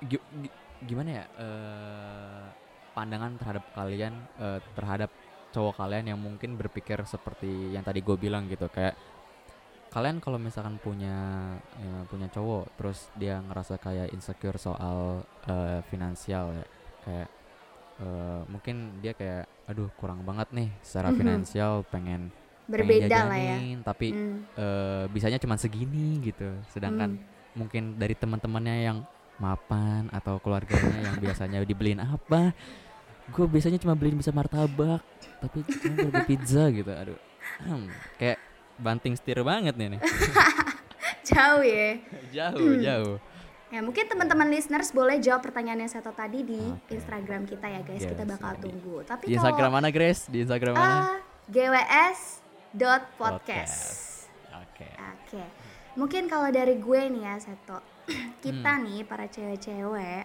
Gi- 0.00 0.22
gi- 0.40 0.54
gimana 0.80 1.10
ya 1.12 1.24
eh, 1.36 2.44
pandangan 2.94 3.36
terhadap 3.36 3.64
kalian 3.74 4.14
eh, 4.38 4.60
terhadap 4.72 5.10
cowok 5.48 5.74
kalian 5.76 6.14
yang 6.14 6.20
mungkin 6.20 6.54
berpikir 6.54 7.00
seperti 7.04 7.72
yang 7.72 7.82
tadi 7.82 8.00
gue 8.00 8.16
bilang 8.16 8.46
gitu 8.46 8.68
kayak 8.68 8.94
kalian 9.88 10.20
kalau 10.20 10.36
misalkan 10.36 10.76
punya 10.76 11.16
ya, 11.80 12.04
punya 12.06 12.28
cowok 12.28 12.76
terus 12.76 13.08
dia 13.16 13.40
ngerasa 13.40 13.80
kayak 13.80 14.12
insecure 14.12 14.60
soal 14.60 15.24
eh, 15.44 15.80
finansial 15.88 16.52
ya 16.52 16.64
kayak 17.04 17.28
eh, 17.98 18.40
mungkin 18.46 18.76
dia 19.00 19.12
kayak 19.12 19.48
aduh 19.64 19.88
kurang 19.96 20.22
banget 20.22 20.48
nih 20.52 20.68
secara 20.80 21.08
Mhm. 21.10 21.16
finansial 21.16 21.72
pengen 21.84 22.28
pengen 22.28 22.68
Berbeda 22.68 23.16
lah 23.24 23.40
ya. 23.40 23.56
jajanin, 23.56 23.78
tapi 23.80 24.08
Hmm, 24.12 24.44
eh, 24.54 25.04
bisanya 25.08 25.40
cuma 25.40 25.56
segini 25.56 26.20
gitu 26.20 26.52
sedangkan 26.68 27.16
hmm. 27.16 27.56
mungkin 27.56 27.96
dari 27.96 28.12
teman-temannya 28.12 28.76
yang 28.84 28.98
mapan 29.38 30.10
atau 30.10 30.36
keluarganya 30.36 31.00
yang 31.00 31.16
biasanya 31.16 31.64
dibeliin 31.64 32.02
apa 32.02 32.52
gue 33.28 33.44
biasanya 33.46 33.78
cuma 33.78 33.94
beliin 33.94 34.18
bisa 34.18 34.32
martabak 34.32 35.00
tapi 35.38 35.62
cuma 35.64 35.94
burger 35.96 36.24
pizza 36.26 36.68
gitu 36.68 36.90
aduh 36.90 37.18
hmm, 37.62 37.86
kayak 38.20 38.36
banting 38.78 39.12
setir 39.12 39.42
banget 39.42 39.74
nih 39.74 39.88
nih 39.90 40.00
Jauh 41.28 41.60
ya. 41.60 41.98
jauh 42.30 42.74
jauh 42.78 43.16
Ya 43.68 43.84
mungkin 43.84 44.08
teman-teman 44.08 44.48
listeners 44.48 44.88
boleh 44.90 45.20
jawab 45.20 45.44
pertanyaannya 45.44 45.86
Seto 45.86 46.08
tadi 46.10 46.40
di 46.40 46.56
Oke. 46.56 46.88
Instagram 46.88 47.44
kita 47.44 47.68
ya 47.68 47.84
guys. 47.84 48.00
kita 48.00 48.24
Yes, 48.24 48.30
bakal 48.30 48.56
di- 48.56 48.62
tunggu. 48.64 49.04
Tapi 49.04 49.22
di 49.22 49.36
Instagram 49.36 49.68
kalau 49.68 49.76
mana 49.76 49.92
Grace 49.92 50.24
di 50.24 50.40
Instagram 50.40 50.72
mana 50.72 50.88
ah, 50.88 51.20
gws.podcast. 52.88 53.76
oke 54.50 54.88
Oke. 54.88 55.42
Mungkin 55.94 56.22
kalau 56.26 56.48
dari 56.48 56.76
gue 56.76 57.00
nih 57.08 57.22
ya 57.22 57.36
Seto. 57.38 57.84
kita 58.40 58.72
Hmm. 58.72 58.84
nih 58.84 59.04
para 59.04 59.28
cewek-cewek 59.28 60.24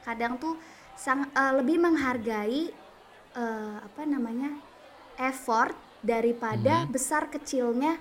kadang 0.00 0.40
tuh 0.40 0.56
sang, 0.94 1.28
eh, 1.28 1.52
lebih 1.54 1.76
menghargai 1.76 2.72
eh, 3.34 3.76
apa 3.78 4.02
namanya? 4.02 4.48
effort 5.18 5.76
daripada 6.00 6.86
Mhm. 6.86 6.92
besar 6.92 7.28
kecilnya 7.28 7.98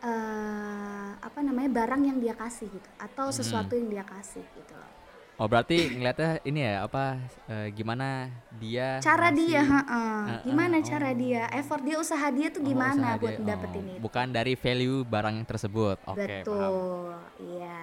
eh, 0.00 1.10
apa 1.20 1.38
namanya 1.44 1.68
barang 1.68 2.02
yang 2.08 2.18
dia 2.18 2.32
kasih 2.32 2.72
gitu 2.72 2.88
atau 2.96 3.28
Mhm. 3.28 3.36
sesuatu 3.36 3.72
yang 3.76 3.88
dia 3.90 4.04
kasih 4.04 4.40
gitu 4.56 4.72
loh. 4.72 4.88
oh 5.36 5.48
berarti 5.48 5.88
ngeliatnya 5.92 6.40
ini 6.44 6.60
ya 6.64 6.84
apa 6.84 7.16
eh, 7.48 7.68
gimana 7.72 8.28
dia 8.50 9.00
cara 9.00 9.28
ngasih- 9.28 9.40
dia 9.40 9.60
heeh. 9.60 10.16
Heeh, 10.24 10.40
gimana 10.44 10.76
oh. 10.80 10.84
cara 10.84 11.10
dia 11.12 11.42
effort 11.52 11.80
dia 11.80 11.96
usaha 11.96 12.26
dia 12.28 12.48
tuh 12.48 12.60
Oh, 12.64 12.68
gimana 12.68 12.92
usaha 12.96 13.20
buat 13.20 13.34
dia, 13.36 13.44
dapetin 13.44 13.84
oh, 13.84 13.92
itu 13.92 14.00
bukan 14.00 14.26
dari 14.32 14.54
value 14.56 15.00
barang 15.04 15.36
tersebut 15.44 15.96
oke 16.04 16.16
paham 16.16 16.72
betul 16.76 17.12
iya 17.38 17.80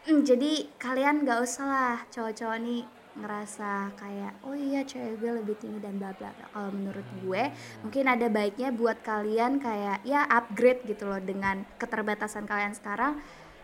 Hmm, 0.00 0.24
jadi 0.24 0.64
kalian 0.80 1.28
gak 1.28 1.44
usah 1.44 1.66
lah 1.68 1.96
cowok-cowok 2.08 2.58
nih 2.64 2.82
ngerasa 3.10 3.90
kayak 3.98 4.32
oh 4.46 4.54
iya 4.54 4.86
cewek 4.86 5.18
gue 5.18 5.32
lebih 5.42 5.56
tinggi 5.58 5.82
dan 5.82 5.98
bla 5.98 6.14
bla 6.14 6.30
bla 6.30 6.46
kalau 6.54 6.70
menurut 6.70 7.02
gue 7.20 7.42
mungkin 7.82 8.04
ada 8.06 8.30
baiknya 8.30 8.70
buat 8.70 9.02
kalian 9.02 9.58
kayak 9.58 10.06
ya 10.06 10.24
upgrade 10.30 10.86
gitu 10.86 11.10
loh 11.10 11.18
dengan 11.18 11.66
keterbatasan 11.76 12.46
kalian 12.46 12.70
sekarang 12.70 13.18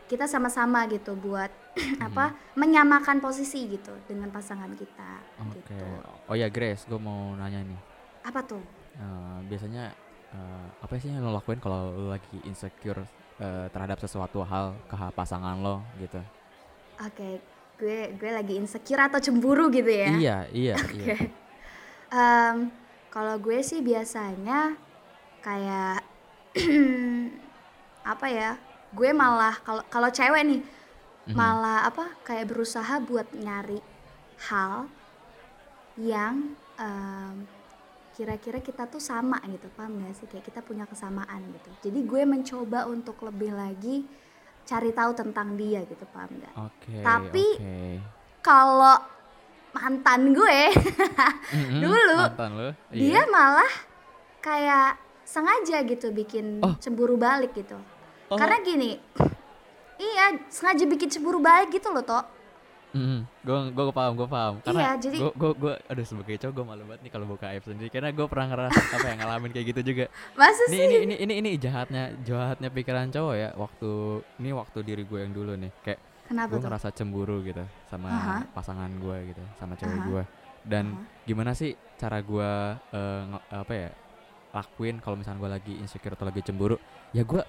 kita 0.06 0.26
sama-sama 0.26 0.86
gitu 0.86 1.14
buat 1.14 1.50
apa 2.06 2.34
menyamakan 2.54 3.18
posisi 3.18 3.66
gitu 3.66 3.94
dengan 4.06 4.30
pasangan 4.30 4.70
kita 4.74 5.10
Oke. 5.46 5.62
gitu 5.62 5.86
Oh 6.26 6.34
ya 6.34 6.50
Grace, 6.50 6.82
gue 6.86 6.98
mau 6.98 7.34
nanya 7.34 7.62
nih. 7.62 7.80
apa 8.26 8.42
tuh 8.42 8.62
Eh, 8.96 9.38
biasanya 9.44 9.92
eh, 10.32 10.66
apa 10.80 10.96
sih 10.96 11.12
yang 11.12 11.20
lo 11.20 11.36
lakuin 11.36 11.60
kalau 11.60 11.92
lo 11.92 12.08
lagi 12.08 12.40
insecure 12.42 13.04
eh, 13.36 13.68
terhadap 13.68 14.00
sesuatu 14.00 14.40
hal 14.40 14.80
ke 14.88 14.96
pasangan 15.12 15.60
lo 15.60 15.84
gitu? 16.00 16.16
Oke, 16.96 17.44
gue 17.76 18.16
gue 18.16 18.30
lagi 18.32 18.56
insecure 18.56 19.00
atau 19.04 19.20
cemburu 19.20 19.68
gitu 19.68 19.88
ya? 19.92 20.16
Iya, 20.16 20.36
iya, 20.52 20.74
Oke. 20.80 20.96
iya. 20.96 21.16
Em, 22.08 22.56
kalau 23.12 23.36
gue 23.40 23.58
sih 23.60 23.80
biasanya 23.84 24.76
kayak 25.44 26.00
apa 28.12 28.26
ya? 28.30 28.50
Gue 28.96 29.10
malah 29.12 29.54
kalau 29.60 29.82
kalau 29.92 30.08
cewek 30.08 30.42
nih 30.46 30.62
Mhm. 31.26 31.34
malah 31.34 31.90
apa? 31.90 32.22
Kayak 32.22 32.54
berusaha 32.54 33.02
buat 33.02 33.34
nyari 33.34 33.82
hal 34.48 34.86
yang 35.96 36.54
em, 36.78 37.48
kira-kira 38.16 38.60
kita 38.64 38.88
tuh 38.88 39.00
sama 39.00 39.40
gitu, 39.44 39.68
paham 39.76 40.00
gak 40.00 40.16
sih? 40.16 40.26
Kayak 40.28 40.48
kita 40.48 40.60
punya 40.64 40.84
kesamaan 40.88 41.52
gitu. 41.52 41.68
Jadi 41.88 42.00
gue 42.08 42.22
mencoba 42.24 42.88
untuk 42.88 43.20
lebih 43.24 43.52
lagi 43.52 44.08
cari 44.66 44.90
tahu 44.90 45.14
tentang 45.14 45.54
dia 45.54 45.80
gitu, 45.82 46.02
paham 46.06 46.30
gak? 46.36 46.54
Oke. 46.58 46.94
Tapi- 47.00 47.56
oke. 47.56 47.78
kalau 48.40 48.98
mantan 49.72 50.30
gue 50.30 50.60
Mhm, 51.52 51.80
dulu, 51.80 52.18
mantan 52.20 52.50
lo? 52.52 52.68
dia 52.88 53.18
Iya. 53.18 53.22
malah 53.26 53.72
kayak 54.38 54.94
sengaja 55.22 55.82
gitu 55.82 56.10
bikin 56.10 56.58
Oh. 56.60 56.74
cemburu 56.76 57.14
balik 57.14 57.50
gitu 57.52 57.74
Oh. 58.26 58.34
karena 58.34 58.58
gini 58.60 58.94
iya 59.96 60.38
sengaja 60.46 60.82
bikin 60.84 61.10
cemburu 61.10 61.38
balik 61.38 61.70
gitu 61.70 61.90
loh 61.90 62.00
toh 62.00 62.22
Mhm, 62.96 63.18
gue 63.42 63.56
gue 63.70 63.84
paham, 63.92 64.12
gue 64.14 64.24
paham. 64.26 64.54
Karena 64.60 64.80
Iya, 64.80 64.92
jadi- 64.98 65.18
gue 65.18 65.30
gue 65.30 65.50
gue 65.54 65.74
aduh 65.84 66.02
sebagai 66.02 66.34
cowok 66.38 66.52
gue 66.54 66.64
malu 66.64 66.82
banget 66.84 67.00
nih 67.02 67.12
kalau 67.12 67.26
buka 67.26 67.46
aib 67.48 67.62
sendiri 67.62 67.88
karena 67.88 68.08
gue 68.10 68.24
pernah 68.24 68.46
ngerasa 68.48 68.72
apa 68.96 69.06
yang 69.06 69.18
ngalamin 69.20 69.50
kayak 69.50 69.66
gitu 69.68 69.80
juga. 69.86 70.04
masa 70.32 70.62
Ini 70.64 70.70
sih 70.70 70.80
ini 70.80 70.96
ini 71.02 71.14
ini 71.20 71.34
ini 71.36 71.50
jahatnya 71.56 72.02
jahatnya 72.22 72.68
pikiran 72.68 73.08
cowok 73.08 73.34
ya 73.34 73.48
waktu 73.54 73.90
ini 74.38 74.50
waktu 74.50 74.78
diri 74.80 75.02
gue 75.02 75.18
yang 75.20 75.30
dulu 75.30 75.52
nih 75.54 75.70
kayak 75.82 76.00
kenapa 76.24 76.50
gue 76.50 76.60
ngerasa 76.60 76.88
cemburu 76.90 77.36
gitu 77.42 77.60
sama 77.84 78.08
Aha. 78.08 78.36
pasangan 78.50 78.90
gue 78.90 79.16
gitu 79.28 79.42
sama 79.54 79.74
cewek 79.74 79.94
Aha. 79.94 80.06
gue 80.06 80.22
dan 80.64 80.84
Aha. 80.90 81.04
gimana 81.22 81.52
sih 81.52 81.70
cara 81.94 82.18
gue 82.18 82.50
eh, 82.90 83.22
nge- 83.26 83.46
apa 83.52 83.72
ya 83.76 83.90
lakuin 84.50 84.96
kalau 84.98 85.14
misalnya 85.14 85.38
gue 85.38 85.50
lagi 85.52 85.74
insecure 85.76 86.12
atau 86.12 86.24
lagi 86.24 86.40
cemburu 86.40 86.80
ya 87.10 87.22
gue 87.22 87.42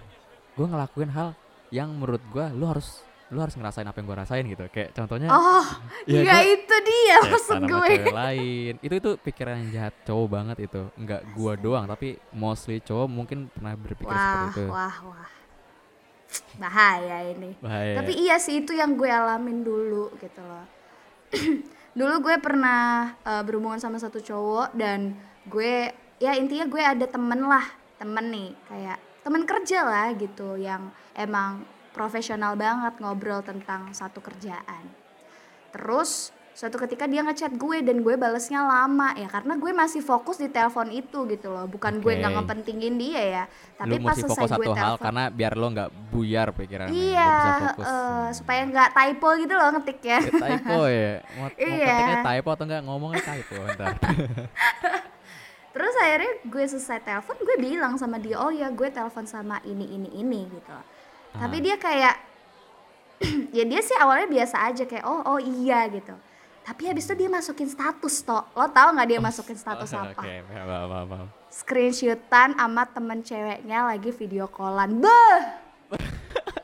gue 0.54 0.66
ngelakuin 0.66 1.10
hal 1.10 1.32
yang 1.70 1.90
menurut 1.90 2.22
gue 2.28 2.46
lu 2.52 2.66
harus 2.66 3.07
lu 3.28 3.44
harus 3.44 3.56
ngerasain 3.60 3.84
apa 3.84 3.98
yang 4.00 4.08
gue 4.08 4.18
rasain 4.24 4.46
gitu. 4.48 4.64
Kayak 4.72 4.96
contohnya 4.96 5.28
oh 5.32 5.68
ya 6.08 6.24
iya 6.24 6.24
gua 6.24 6.40
itu 6.48 6.76
dia 6.88 7.18
maksud 7.28 7.44
sama 7.44 7.68
gue. 7.68 7.88
cewek 7.92 8.16
lain. 8.16 8.74
Itu 8.80 8.94
itu 8.96 9.12
pikiran 9.20 9.56
yang 9.60 9.70
jahat 9.76 9.94
cowok 10.08 10.28
banget 10.32 10.58
itu. 10.72 10.82
Nggak 10.96 11.22
gue 11.36 11.54
doang 11.60 11.86
tapi 11.92 12.08
mostly 12.32 12.80
cowok 12.80 13.08
mungkin 13.12 13.52
pernah 13.52 13.76
berpikir 13.76 14.16
seperti 14.16 14.44
wah 14.44 14.52
itu. 14.52 14.66
wah 14.72 14.98
wah. 15.12 15.30
Bahaya 16.56 17.18
ini. 17.36 17.52
Bahaya 17.60 18.00
Tapi 18.00 18.14
iya 18.16 18.40
sih 18.40 18.64
itu 18.64 18.72
yang 18.72 18.96
gue 18.96 19.12
alamin 19.12 19.64
dulu 19.64 20.16
gitu 20.24 20.40
loh. 20.40 20.66
dulu 22.00 22.32
gue 22.32 22.36
pernah 22.40 23.12
eh, 23.28 23.44
berhubungan 23.44 23.82
sama 23.82 24.00
satu 24.00 24.24
cowok 24.24 24.72
dan 24.78 25.20
gue 25.52 25.92
ya 26.24 26.32
intinya 26.38 26.66
gue 26.70 26.82
ada 26.82 27.06
temen 27.06 27.44
lah 27.44 27.66
temen 27.98 28.26
nih 28.30 28.50
kayak 28.70 28.98
temen 29.26 29.44
kerja 29.44 29.80
lah 29.84 30.08
gitu 30.16 30.56
yang 30.56 30.94
emang 31.18 31.66
profesional 31.98 32.54
banget 32.54 32.94
ngobrol 33.02 33.42
tentang 33.42 33.90
satu 33.90 34.22
kerjaan. 34.22 34.86
Terus 35.74 36.30
suatu 36.58 36.82
ketika 36.82 37.06
dia 37.06 37.22
ngechat 37.22 37.54
gue 37.54 37.86
dan 37.86 38.02
gue 38.02 38.18
balesnya 38.18 38.66
lama 38.66 39.14
ya 39.14 39.30
karena 39.30 39.62
gue 39.62 39.70
masih 39.78 40.02
fokus 40.02 40.42
di 40.42 40.50
telepon 40.50 40.90
itu 40.90 41.30
gitu 41.30 41.54
loh 41.54 41.70
bukan 41.70 42.02
gue 42.02 42.18
nggak 42.18 42.34
ngepentingin 42.34 42.98
dia 42.98 43.22
ya 43.22 43.44
tapi 43.78 44.02
lu 44.02 44.10
pas 44.10 44.18
selesai 44.18 44.58
gue 44.58 44.66
satu 44.66 44.74
hal 44.74 44.98
telepon 44.98 45.06
karena 45.06 45.24
biar 45.30 45.54
lo 45.54 45.68
nggak 45.70 45.90
buyar 46.10 46.48
pikirannya 46.58 46.98
Iya, 46.98 47.30
bisa 47.30 47.52
fokus 47.62 47.86
eh, 47.86 48.28
supaya 48.42 48.62
nggak 48.74 48.90
typo 48.90 49.28
gitu 49.38 49.54
loh 49.54 49.70
ngetik 49.70 50.00
ya. 50.02 50.18
Ya, 50.18 50.34
typo 50.34 50.82
ya 50.90 51.14
mau, 51.38 51.48
Iya. 51.62 51.86
ketiknya 51.94 52.18
typo 52.26 52.50
atau 52.50 52.66
enggak 52.66 52.82
ngomongnya 52.90 53.22
typo 53.22 53.54
ntar 53.78 53.94
Terus 55.78 55.94
akhirnya 56.02 56.34
gue 56.42 56.64
selesai 56.74 57.00
telepon, 57.06 57.38
gue 57.38 57.58
bilang 57.62 57.94
sama 58.02 58.18
dia, 58.18 58.42
oh 58.42 58.50
ya 58.50 58.74
gue 58.74 58.90
telepon 58.90 59.30
sama 59.30 59.62
ini 59.62 59.86
ini 59.86 60.10
ini 60.10 60.50
gitu. 60.50 60.74
Tapi 61.32 61.58
Ah. 61.58 61.64
dia 61.64 61.76
kayak, 61.76 62.16
ya 63.52 63.64
dia 63.64 63.82
sih 63.82 63.96
awalnya 63.96 64.28
biasa 64.28 64.56
aja 64.64 64.84
kayak 64.84 65.04
oh 65.04 65.22
oh 65.26 65.40
iya 65.40 65.88
gitu. 65.88 66.14
Tapi 66.62 66.84
habis 66.86 67.04
itu 67.04 67.16
dia 67.16 67.28
masukin 67.28 67.66
status 67.66 68.22
toh. 68.22 68.44
Lo 68.52 68.68
tau 68.68 68.92
nggak 68.92 69.08
dia 69.08 69.20
masukin 69.20 69.56
status 69.56 69.90
Oh, 69.90 70.04
apa? 70.06 70.20
oke 70.20 70.34
paham 70.46 70.68
paham 70.86 71.08
paham 71.08 71.28
screenshotan 71.50 72.54
sama 72.54 72.84
temen 72.86 73.20
ceweknya 73.22 73.88
lagi 73.88 74.12
video 74.12 74.46
callan. 74.48 75.00
Beh! 75.00 75.40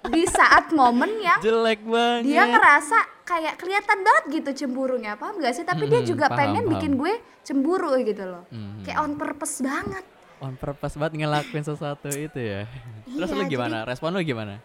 Di 0.05 0.27
saat 0.27 0.69
momen 0.69 1.17
yang 1.17 1.39
jelek 1.39 1.81
banget 1.81 2.27
dia 2.27 2.43
ngerasa 2.45 2.97
kayak 3.23 3.55
kelihatan 3.55 4.03
banget 4.03 4.23
gitu 4.35 4.49
cemburunya 4.61 5.15
paham 5.15 5.39
gak 5.39 5.55
sih 5.55 5.63
tapi 5.63 5.87
dia 5.87 6.03
Mm, 6.03 6.05
juga 6.05 6.27
paham, 6.27 6.37
pengen 6.37 6.61
paham. 6.61 6.71
bikin 6.75 6.91
gue 6.93 7.13
cemburu 7.41 7.95
gitu 7.97 8.21
loh 8.21 8.43
Mhm. 8.45 8.83
kayak 8.83 8.99
on 8.99 9.15
purpose 9.15 9.63
banget 9.63 10.03
on 10.43 10.53
purpose 10.53 10.99
banget 10.99 11.23
ngelakuin 11.23 11.63
sesuatu 11.63 12.11
itu 12.11 12.35
ya. 12.37 12.67
Terus 13.07 13.31
Iya, 13.31 13.39
lu 13.39 13.43
gimana? 13.47 13.87
Respon 13.87 14.11
lu 14.11 14.21
gimana? 14.21 14.59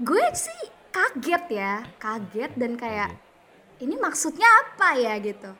Gue 0.00 0.24
sih 0.32 0.60
kaget 0.88 1.44
ya 1.52 1.72
kaget 1.96 2.52
dan 2.56 2.72
kayak 2.74 3.12
Kaget. 3.12 3.84
ini 3.84 3.94
maksudnya 3.96 4.48
apa 4.48 4.96
ya? 4.96 5.14
gitu. 5.20 5.52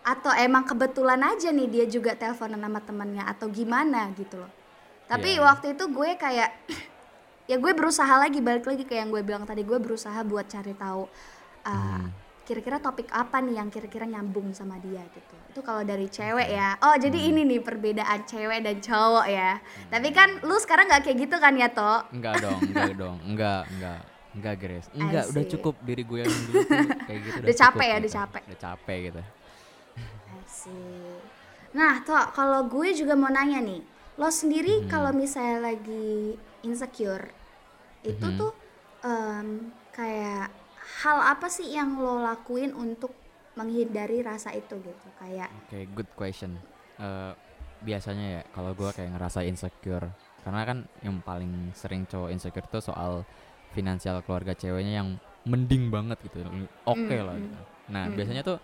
Atau 0.00 0.32
emang 0.32 0.64
kebetulan 0.64 1.20
aja 1.20 1.50
nih 1.50 1.68
dia 1.68 1.84
juga 1.84 2.14
teleponan 2.14 2.56
sama 2.56 2.80
temennya 2.80 3.24
atau 3.26 3.50
gimana 3.50 4.08
gitu 4.14 4.38
loh. 4.38 4.50
Tapi 5.04 5.36
Iya. 5.36 5.42
waktu 5.42 5.74
itu 5.74 5.84
gue 5.90 6.10
kayak 6.14 6.50
ya 7.50 7.56
gue 7.58 7.72
berusaha 7.74 8.14
lagi 8.14 8.38
balik 8.38 8.64
lagi 8.64 8.86
kayak 8.86 9.00
yang 9.04 9.10
gue 9.10 9.22
bilang 9.22 9.44
tadi. 9.44 9.66
Gue 9.66 9.76
berusaha 9.76 10.22
buat 10.22 10.46
cari 10.46 10.72
tahu 10.72 11.10
uh, 11.66 11.68
Hmm. 11.68 12.06
Kira-kira 12.40 12.78
topik 12.78 13.06
apa 13.10 13.38
nih 13.38 13.56
yang 13.56 13.68
kira-kira 13.68 14.04
nyambung 14.04 14.50
sama 14.50 14.76
dia 14.78 15.02
gitu? 15.06 15.34
Itu 15.48 15.60
kalau 15.60 15.82
dari 15.82 16.06
cewek 16.06 16.48
ya. 16.48 16.74
Oh 16.80 16.94
jadi 16.94 17.18
ini 17.30 17.42
nih 17.44 17.60
perbedaan 17.60 18.24
cewek 18.24 18.60
dan 18.60 18.76
cowok 18.78 19.26
ya. 19.26 19.58
Tapi 19.86 20.08
kan 20.10 20.42
lu 20.42 20.56
sekarang 20.56 20.86
nggak 20.86 21.02
kayak 21.04 21.18
gitu 21.20 21.36
kan 21.36 21.54
ya 21.54 21.68
to? 21.70 21.92
Enggak 22.10 22.34
dong 22.40 22.60
enggak 22.70 22.92
dong. 22.94 23.16
Enggak 23.22 23.62
enggak 23.70 24.00
enggak 24.30 24.54
Grace. 24.58 24.88
Enggak 24.92 25.24
udah 25.28 25.44
cukup 25.48 25.74
diri 25.82 26.02
gue 26.02 26.18
yang 26.22 26.34
dulu 26.46 26.58
tuh 26.62 26.86
kayak 27.08 27.20
gitu 27.22 27.38
Udah 27.40 27.50
cukup 27.50 27.62
capek 27.66 27.86
ya, 27.86 27.90
gitu. 27.90 28.00
udah 28.00 28.12
capek. 28.14 28.42
udah 28.46 28.58
capek 28.60 28.98
gitu. 29.06 29.22
Nah, 31.70 32.02
toh 32.02 32.24
kalau 32.34 32.66
gue 32.66 32.88
juga 32.92 33.14
mau 33.14 33.30
nanya 33.30 33.62
nih, 33.62 33.80
lo 34.18 34.26
sendiri 34.28 34.84
Hmm. 34.84 34.88
kalau 34.90 35.10
misalnya 35.14 35.70
lagi 35.70 36.34
insecure, 36.62 37.30
itu 38.02 38.26
Mhm. 38.26 38.36
tuh 38.36 38.52
em, 39.00 39.48
kayak 39.90 40.50
hal 41.00 41.18
apa 41.22 41.46
sih 41.46 41.70
yang 41.70 41.96
lo 41.96 42.20
lakuin 42.20 42.74
untuk 42.74 43.14
menghindari 43.54 44.22
rasa 44.22 44.50
itu 44.52 44.78
gitu? 44.78 45.08
Kayak 45.18 45.50
oke 45.66 45.78
good 45.94 46.10
question 46.14 46.58
Eh, 46.96 47.32
biasanya 47.80 48.26
ya 48.28 48.42
kalau 48.52 48.76
gue 48.76 48.92
kayak 48.92 49.16
ngerasa 49.16 49.40
insecure 49.40 50.04
karena 50.44 50.68
kan 50.68 50.78
yang 51.00 51.16
paling 51.24 51.72
sering 51.72 52.04
cowok 52.04 52.28
insecure 52.28 52.68
tuh 52.68 52.84
soal 52.84 53.24
finansial 53.72 54.20
keluarga 54.20 54.52
ceweknya 54.52 55.00
yang 55.00 55.16
mending 55.48 55.88
banget 55.88 56.20
gitu 56.20 56.44
oke 56.84 57.00
Mm, 57.08 57.24
lah 57.24 57.36
mm. 57.36 57.40
gitu. 57.40 57.60
nah 57.88 58.04
Mm. 58.04 58.14
biasanya 58.20 58.42
tuh 58.44 58.58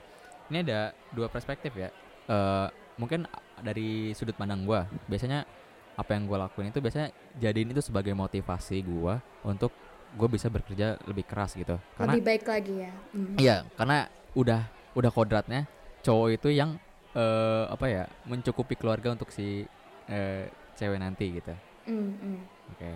ini 0.52 0.60
ada 0.62 0.92
dua 1.12 1.32
perspektif 1.32 1.72
ya 1.72 1.88
Eh, 2.26 2.68
mungkin 2.98 3.22
dari 3.56 4.12
sudut 4.12 4.34
pandang 4.34 4.66
gue 4.66 4.80
biasanya 5.06 5.46
apa 5.94 6.10
yang 6.12 6.28
gue 6.28 6.36
lakuin 6.36 6.68
itu 6.68 6.82
biasanya 6.82 7.08
jadiin 7.38 7.70
itu 7.70 7.80
sebagai 7.80 8.12
motivasi 8.12 8.84
gue 8.84 9.14
untuk 9.46 9.72
gue 10.16 10.28
bisa 10.32 10.48
bekerja 10.48 10.96
lebih 11.04 11.28
keras 11.28 11.52
gitu 11.52 11.76
karena 11.94 12.16
lebih 12.16 12.24
baik 12.24 12.44
lagi 12.48 12.74
ya. 12.80 12.92
Mm. 13.12 13.36
Iya, 13.36 13.56
karena 13.76 13.98
udah 14.32 14.60
udah 14.96 15.10
kodratnya 15.12 15.68
cowok 16.00 16.28
itu 16.40 16.48
yang 16.50 16.80
eh, 17.12 17.64
apa 17.68 17.86
ya 17.86 18.04
mencukupi 18.24 18.74
keluarga 18.74 19.12
untuk 19.12 19.28
si 19.28 19.68
eh, 20.08 20.48
cewek 20.74 20.96
nanti 20.96 21.36
gitu. 21.36 21.52
Mm, 21.84 22.12
mm. 22.16 22.40
Oke. 22.72 22.90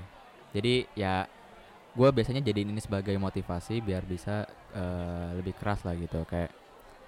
Jadi 0.50 0.75
ya 0.97 1.29
gue 1.91 2.09
biasanya 2.09 2.41
jadiin 2.41 2.71
ini 2.73 2.81
sebagai 2.81 3.12
motivasi 3.21 3.85
biar 3.85 4.03
bisa 4.09 4.49
eh, 4.73 5.29
lebih 5.37 5.53
keras 5.61 5.85
lah 5.85 5.93
gitu 5.95 6.25
kayak 6.25 6.50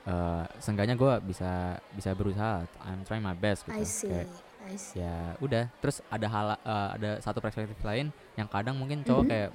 eh 0.02 0.44
seenggaknya 0.58 0.98
gue 0.98 1.12
bisa 1.22 1.78
bisa 1.94 2.10
berusaha 2.12 2.66
I'm 2.82 3.06
trying 3.06 3.22
my 3.22 3.38
best 3.38 3.62
gitu 3.62 3.78
I 3.78 3.86
see, 3.86 4.10
kayak 4.10 4.28
I 4.66 4.74
see. 4.74 4.98
ya 4.98 5.38
udah 5.38 5.70
terus 5.78 6.02
ada 6.10 6.26
hal 6.26 6.46
eh, 6.58 6.88
ada 6.98 7.10
satu 7.22 7.38
perspektif 7.38 7.78
lain 7.86 8.10
yang 8.34 8.50
kadang 8.50 8.74
mungkin 8.74 9.06
cowok 9.06 9.24
Mhm. 9.24 9.30
kayak 9.30 9.50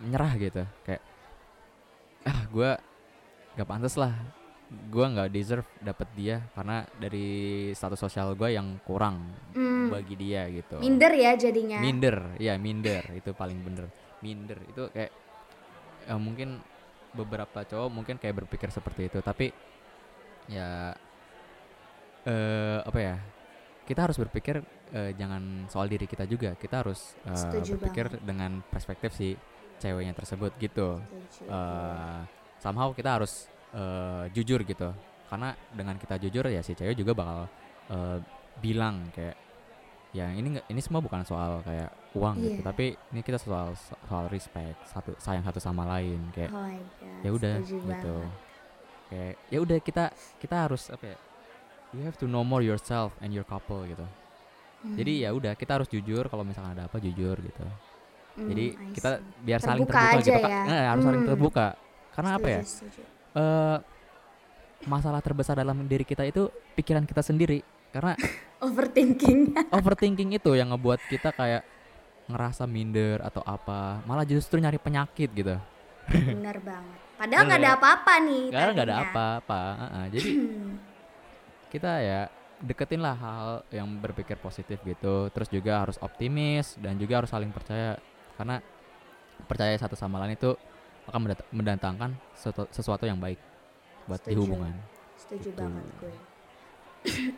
menyerah 0.00 0.32
gitu. 0.36 0.62
Kayak 0.82 1.02
ah 2.24 2.40
gue 2.48 2.70
gak 3.56 3.68
pantas 3.68 3.94
lah. 3.96 4.12
Gue 4.70 5.02
nggak 5.02 5.34
deserve 5.34 5.66
dapet 5.82 6.06
dia 6.14 6.46
karena 6.54 6.86
dari 6.94 7.26
status 7.74 7.98
sosial 7.98 8.38
gue 8.38 8.54
yang 8.54 8.78
kurang 8.86 9.26
Mm. 9.50 9.90
bagi 9.90 10.14
dia 10.14 10.46
gitu. 10.46 10.78
Minder 10.78 11.10
ya 11.10 11.34
jadinya. 11.34 11.82
minder 11.82 12.38
ya 12.38 12.54
minder. 12.54 13.02
Itu 13.12 13.34
paling 13.34 13.58
bener. 13.66 13.90
Minder. 14.22 14.58
Itu 14.70 14.86
kayak 14.94 15.10
eh, 16.06 16.20
mungkin 16.20 16.62
beberapa 17.10 17.66
cowok 17.66 17.90
mungkin 17.90 18.16
kayak 18.22 18.46
berpikir 18.46 18.70
seperti 18.70 19.10
itu. 19.10 19.18
Tapi 19.18 19.50
ya 20.46 20.94
eh 22.20 22.78
apa 22.84 22.98
ya 23.00 23.16
kita 23.90 24.06
harus 24.06 24.22
berpikir 24.22 24.62
eh, 24.94 25.10
jangan 25.18 25.66
soal 25.66 25.90
diri 25.90 26.06
kita 26.06 26.30
juga. 26.30 26.54
Kita 26.54 26.86
harus 26.86 27.18
Setuju 27.26 27.74
berpikir 27.74 28.22
dengan 28.22 28.62
perspektif 28.70 29.10
si 29.18 29.34
ceweknya 29.80 30.12
tersebut 30.12 30.52
gitu 30.56 31.00
eh 31.48 32.20
somehow 32.56 32.92
kita 32.92 33.16
harus 33.16 33.48
eh, 33.72 34.28
jujur 34.30 34.60
gitu 34.62 34.92
karena 35.26 35.50
dengan 35.70 35.96
kita 35.96 36.18
jujur 36.18 36.44
ya 36.46 36.60
si 36.60 36.74
cewek 36.74 36.94
juga 36.94 37.16
bakal 37.16 37.38
eh, 37.88 38.18
bilang 38.58 39.08
kayak 39.10 39.34
ya 40.10 40.26
ini 40.28 40.58
ini 40.60 40.80
semua 40.80 40.98
bukan 40.98 41.22
soal 41.22 41.62
kayak 41.62 41.88
uang 42.12 42.34
gitu 42.36 42.58
Iya. 42.58 42.66
tapi 42.66 42.86
ini 43.08 43.22
kita 43.22 43.38
soal 43.38 43.72
soal 44.04 44.26
respect 44.26 44.74
satu 44.84 45.14
sayang 45.16 45.40
satu 45.40 45.56
sama 45.56 45.86
lain 45.88 46.18
kayak 46.30 46.50
Oh 46.50 46.66
ya 47.22 47.30
udah 47.30 47.54
gitu 47.62 47.86
banget. 47.86 48.30
kayak 49.06 49.34
ya 49.48 49.58
udah 49.58 49.78
kita 49.78 50.04
kita 50.36 50.56
harus 50.60 50.90
apa 50.90 51.14
ya 51.14 51.18
you 51.90 52.02
have 52.02 52.14
to 52.14 52.26
know 52.26 52.42
more 52.42 52.60
yourself 52.60 53.14
and 53.18 53.30
your 53.30 53.46
couple 53.46 53.82
gitu 53.84 54.02
Hmm. 54.80 54.96
jadi 54.96 55.28
ya 55.28 55.30
udah 55.30 55.52
kita 55.54 55.76
harus 55.76 55.92
jujur 55.92 56.24
kalau 56.26 56.40
misalkan 56.40 56.72
ada 56.72 56.88
apa 56.88 56.96
jujur 56.96 57.36
gitu 57.36 57.64
Hmm, 58.40 58.48
jadi 58.48 58.66
kita 58.90 59.10
biar 59.38 59.60
saling 59.60 59.84
Terbuka 59.84 60.00
gitu 60.00 60.18
aja 60.18 60.32
Kak. 60.32 60.50
ya. 60.50 60.60
Eh, 60.64 60.86
harus 60.88 61.02
saling 61.04 61.20
Hmm. 61.20 61.28
terbuka 61.28 61.66
karena 62.10 62.30
apa 62.36 62.48
ya 62.48 62.60
Setuju, 62.60 62.88
setuju. 62.90 63.02
eh 63.36 63.78
masalah 64.82 65.20
terbesar 65.20 65.54
dalam 65.54 65.84
diri 65.84 66.02
kita 66.02 66.24
itu 66.24 66.48
pikiran 66.74 67.04
kita 67.04 67.20
sendiri 67.20 67.60
karena 67.92 68.16
Overthinking. 68.64 69.56
overthinking 69.76 70.30
itu 70.32 70.50
yang 70.52 70.72
ngebuat 70.72 71.00
kita 71.06 71.32
kayak 71.32 71.64
ngerasa 72.28 72.64
minder 72.64 73.18
atau 73.20 73.42
apa 73.42 74.00
malah 74.04 74.24
justru 74.24 74.56
nyari 74.56 74.78
penyakit 74.78 75.28
gitu 75.32 75.56
Bener 76.10 76.56
banget. 76.60 76.98
Padahal 77.16 77.42
Bener 77.44 77.48
nggak 77.52 77.60
ada 77.60 77.72
apa-apa 77.76 78.12
nih. 78.24 78.42
karena 78.48 78.70
nggak 78.72 78.88
ada 78.88 78.98
apa-apa 79.04 79.60
Heeh, 79.78 80.04
jadi 80.16 80.30
kita 81.72 81.92
ya 82.02 82.20
deketin 82.60 83.00
lah 83.00 83.16
hal 83.16 83.48
yang 83.72 83.88
berpikir 83.96 84.36
positif 84.36 84.76
gitu 84.84 85.32
terus 85.32 85.48
juga 85.48 85.80
harus 85.80 85.96
optimis 85.96 86.76
dan 86.76 87.00
juga 87.00 87.24
harus 87.24 87.30
saling 87.32 87.48
percaya 87.48 87.96
karena 88.40 88.64
percaya 89.44 89.76
satu 89.76 89.92
sama 89.94 90.16
lain 90.18 90.32
itu 90.32 90.56
akan 91.04 91.20
mendat- 91.20 91.48
mendatangkan 91.50 92.10
sesuatu, 92.32 92.64
sesuatu 92.70 93.04
yang 93.04 93.16
baik 93.16 93.36
buat 94.06 94.16
di 94.18 94.32
Setuju. 94.32 94.40
hubungan 94.40 94.72
Setuju 95.14 95.44
Gitu. 95.46 95.58
banget 95.60 95.84
gue. 95.98 96.14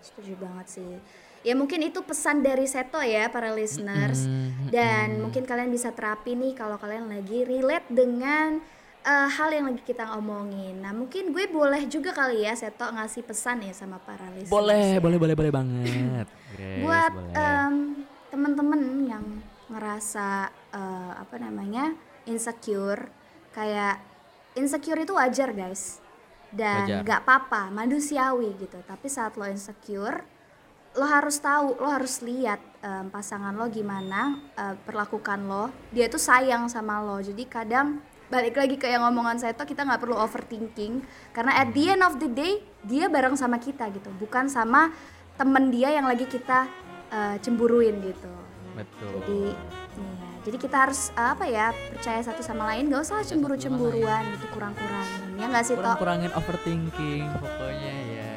Setuju 0.00 0.32
banget 0.36 0.66
sih. 0.70 0.92
Ya 1.40 1.52
mungkin 1.52 1.80
itu 1.82 2.00
pesan 2.00 2.40
dari 2.40 2.64
Seto 2.64 3.00
ya 3.00 3.28
para 3.28 3.48
listeners. 3.50 4.24
Mm, 4.24 4.68
Dan 4.68 5.06
mm. 5.14 5.20
mungkin 5.20 5.44
kalian 5.44 5.68
bisa 5.68 5.88
terapi 5.90 6.32
nih 6.32 6.52
kalau 6.52 6.76
kalian 6.76 7.08
lagi 7.08 7.44
relate 7.44 7.88
dengan 7.88 8.60
eh, 9.00 9.28
hal 9.30 9.48
yang 9.50 9.64
lagi 9.66 9.80
kita 9.82 10.04
ngomongin. 10.10 10.76
Nah 10.78 10.92
mungkin 10.92 11.30
gue 11.30 11.48
boleh 11.48 11.84
juga 11.86 12.12
kali 12.12 12.44
ya 12.44 12.52
Seto 12.52 12.84
ngasih 12.86 13.22
pesan 13.22 13.60
ya 13.62 13.72
sama 13.72 13.96
para 13.98 14.28
listeners. 14.30 14.52
boleh 14.52 14.84
ya. 14.90 15.00
boleh 15.00 15.16
boleh 15.16 15.34
boleh 15.34 15.48
banget 15.50 16.26
Grace, 16.52 16.80
buat 16.80 17.12
boleh. 17.14 17.32
em, 17.34 17.74
teman-teman 18.28 18.80
yang 19.06 19.24
ngerasa 19.70 20.50
eh, 20.74 21.12
apa 21.16 21.36
namanya 21.38 21.94
insecure. 22.26 23.08
Kayak 23.54 24.02
insecure 24.58 25.00
itu 25.02 25.14
wajar 25.14 25.54
guys. 25.54 26.02
Dan 26.50 26.82
Wajar. 26.82 27.00
nggak 27.06 27.20
apa-apa 27.22 27.70
manusiawi 27.70 28.58
gitu. 28.58 28.82
Tapi 28.82 29.06
saat 29.06 29.38
lo 29.38 29.46
insecure 29.46 30.26
lo 30.98 31.06
harus 31.06 31.38
tahu 31.38 31.78
lo 31.78 31.86
harus 31.86 32.18
lihat 32.18 32.58
em, 32.82 33.06
pasangan 33.14 33.54
lo 33.54 33.70
gimana 33.70 34.42
eh, 34.58 34.74
perlakukan 34.82 35.46
lo. 35.46 35.70
Dia 35.94 36.10
tuh 36.10 36.18
sayang 36.18 36.66
sama 36.66 36.98
lo. 36.98 37.22
Jadi 37.22 37.46
kadang 37.46 38.02
balik 38.30 38.58
lagi 38.58 38.78
ke 38.78 38.86
yang 38.86 39.02
ngomongan 39.06 39.42
saya 39.42 39.54
tuh 39.54 39.66
kita 39.66 39.86
nggak 39.86 40.02
perlu 40.02 40.18
overthinking. 40.18 41.06
Karena 41.30 41.62
at 41.62 41.70
the 41.70 41.94
end 41.94 42.02
of 42.02 42.18
the 42.18 42.26
day 42.26 42.58
dia 42.82 43.06
bareng 43.06 43.38
sama 43.38 43.62
kita 43.62 43.86
gitu. 43.94 44.10
Bukan 44.18 44.50
sama 44.50 44.90
temen 45.38 45.70
dia 45.70 45.94
yang 45.94 46.10
lagi 46.10 46.26
kita 46.26 46.66
eh, 47.14 47.36
cemburuin 47.38 48.02
gitu 48.02 48.49
betul. 48.80 49.12
Jadi 49.20 49.38
iya, 49.52 50.28
jadi 50.40 50.56
kita 50.56 50.76
harus 50.88 51.00
apa 51.12 51.44
ya 51.44 51.76
percaya 51.92 52.20
satu 52.24 52.40
sama 52.40 52.72
lain. 52.72 52.88
Gak 52.88 53.02
usah 53.04 53.20
Percaya 53.20 53.28
satu 53.28 53.32
cemburu 53.36 53.54
sama 53.54 53.60
cemburuan 53.64 54.22
gitu 54.32 54.46
kurang 54.56 54.72
kurangin 54.72 55.30
ya 55.40 55.46
nggak 55.48 55.64
sih 55.64 55.74
toh 55.74 55.82
kurang-kurangin 55.82 56.30
overthinking 56.36 57.24
pokoknya 57.40 57.92
ya. 57.96 58.04
Iya. 58.04 58.30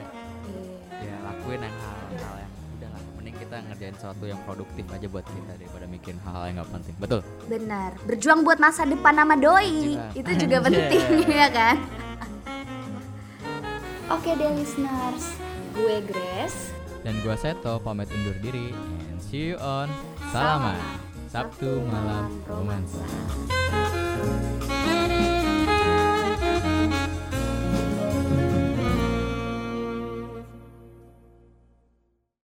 ya 1.04 1.16
lakuin 1.28 1.60
yang 1.60 1.76
hal-hal 1.76 2.36
yang 2.40 2.52
udah 2.80 2.90
lah. 2.96 3.02
Mending 3.20 3.36
kita 3.44 3.56
ngerjain 3.68 3.96
sesuatu 4.00 4.24
yang 4.24 4.40
produktif 4.48 4.86
aja 4.88 5.08
buat 5.12 5.26
kita 5.28 5.52
daripada 5.60 5.86
mikirin 5.92 6.20
hal-hal 6.24 6.44
yang 6.48 6.56
nggak 6.64 6.72
penting. 6.72 6.96
Betul? 6.96 7.20
Benar. 7.52 7.92
Berjuang 8.08 8.40
buat 8.48 8.60
masa 8.64 8.88
depan 8.88 9.14
nama 9.20 9.36
doi. 9.36 10.00
Itu 10.16 10.32
juga 10.40 10.64
Anjay. 10.64 10.72
penting 10.92 11.28
ya 11.28 11.48
kan? 11.52 11.76
Oke 14.16 14.32
deh 14.36 14.52
listeners. 14.56 15.36
Gue 15.76 16.00
Grace. 16.08 16.72
Dan 17.04 17.20
gua 17.20 17.36
Seto 17.36 17.84
pamit 17.84 18.08
undur 18.16 18.36
diri 18.40 18.72
and 19.12 19.20
see 19.20 19.52
you 19.52 19.60
on 19.60 19.92
Salaman 20.34 20.82
Sabtu 21.30 21.86
malam 21.86 22.42
romansa. 22.50 23.06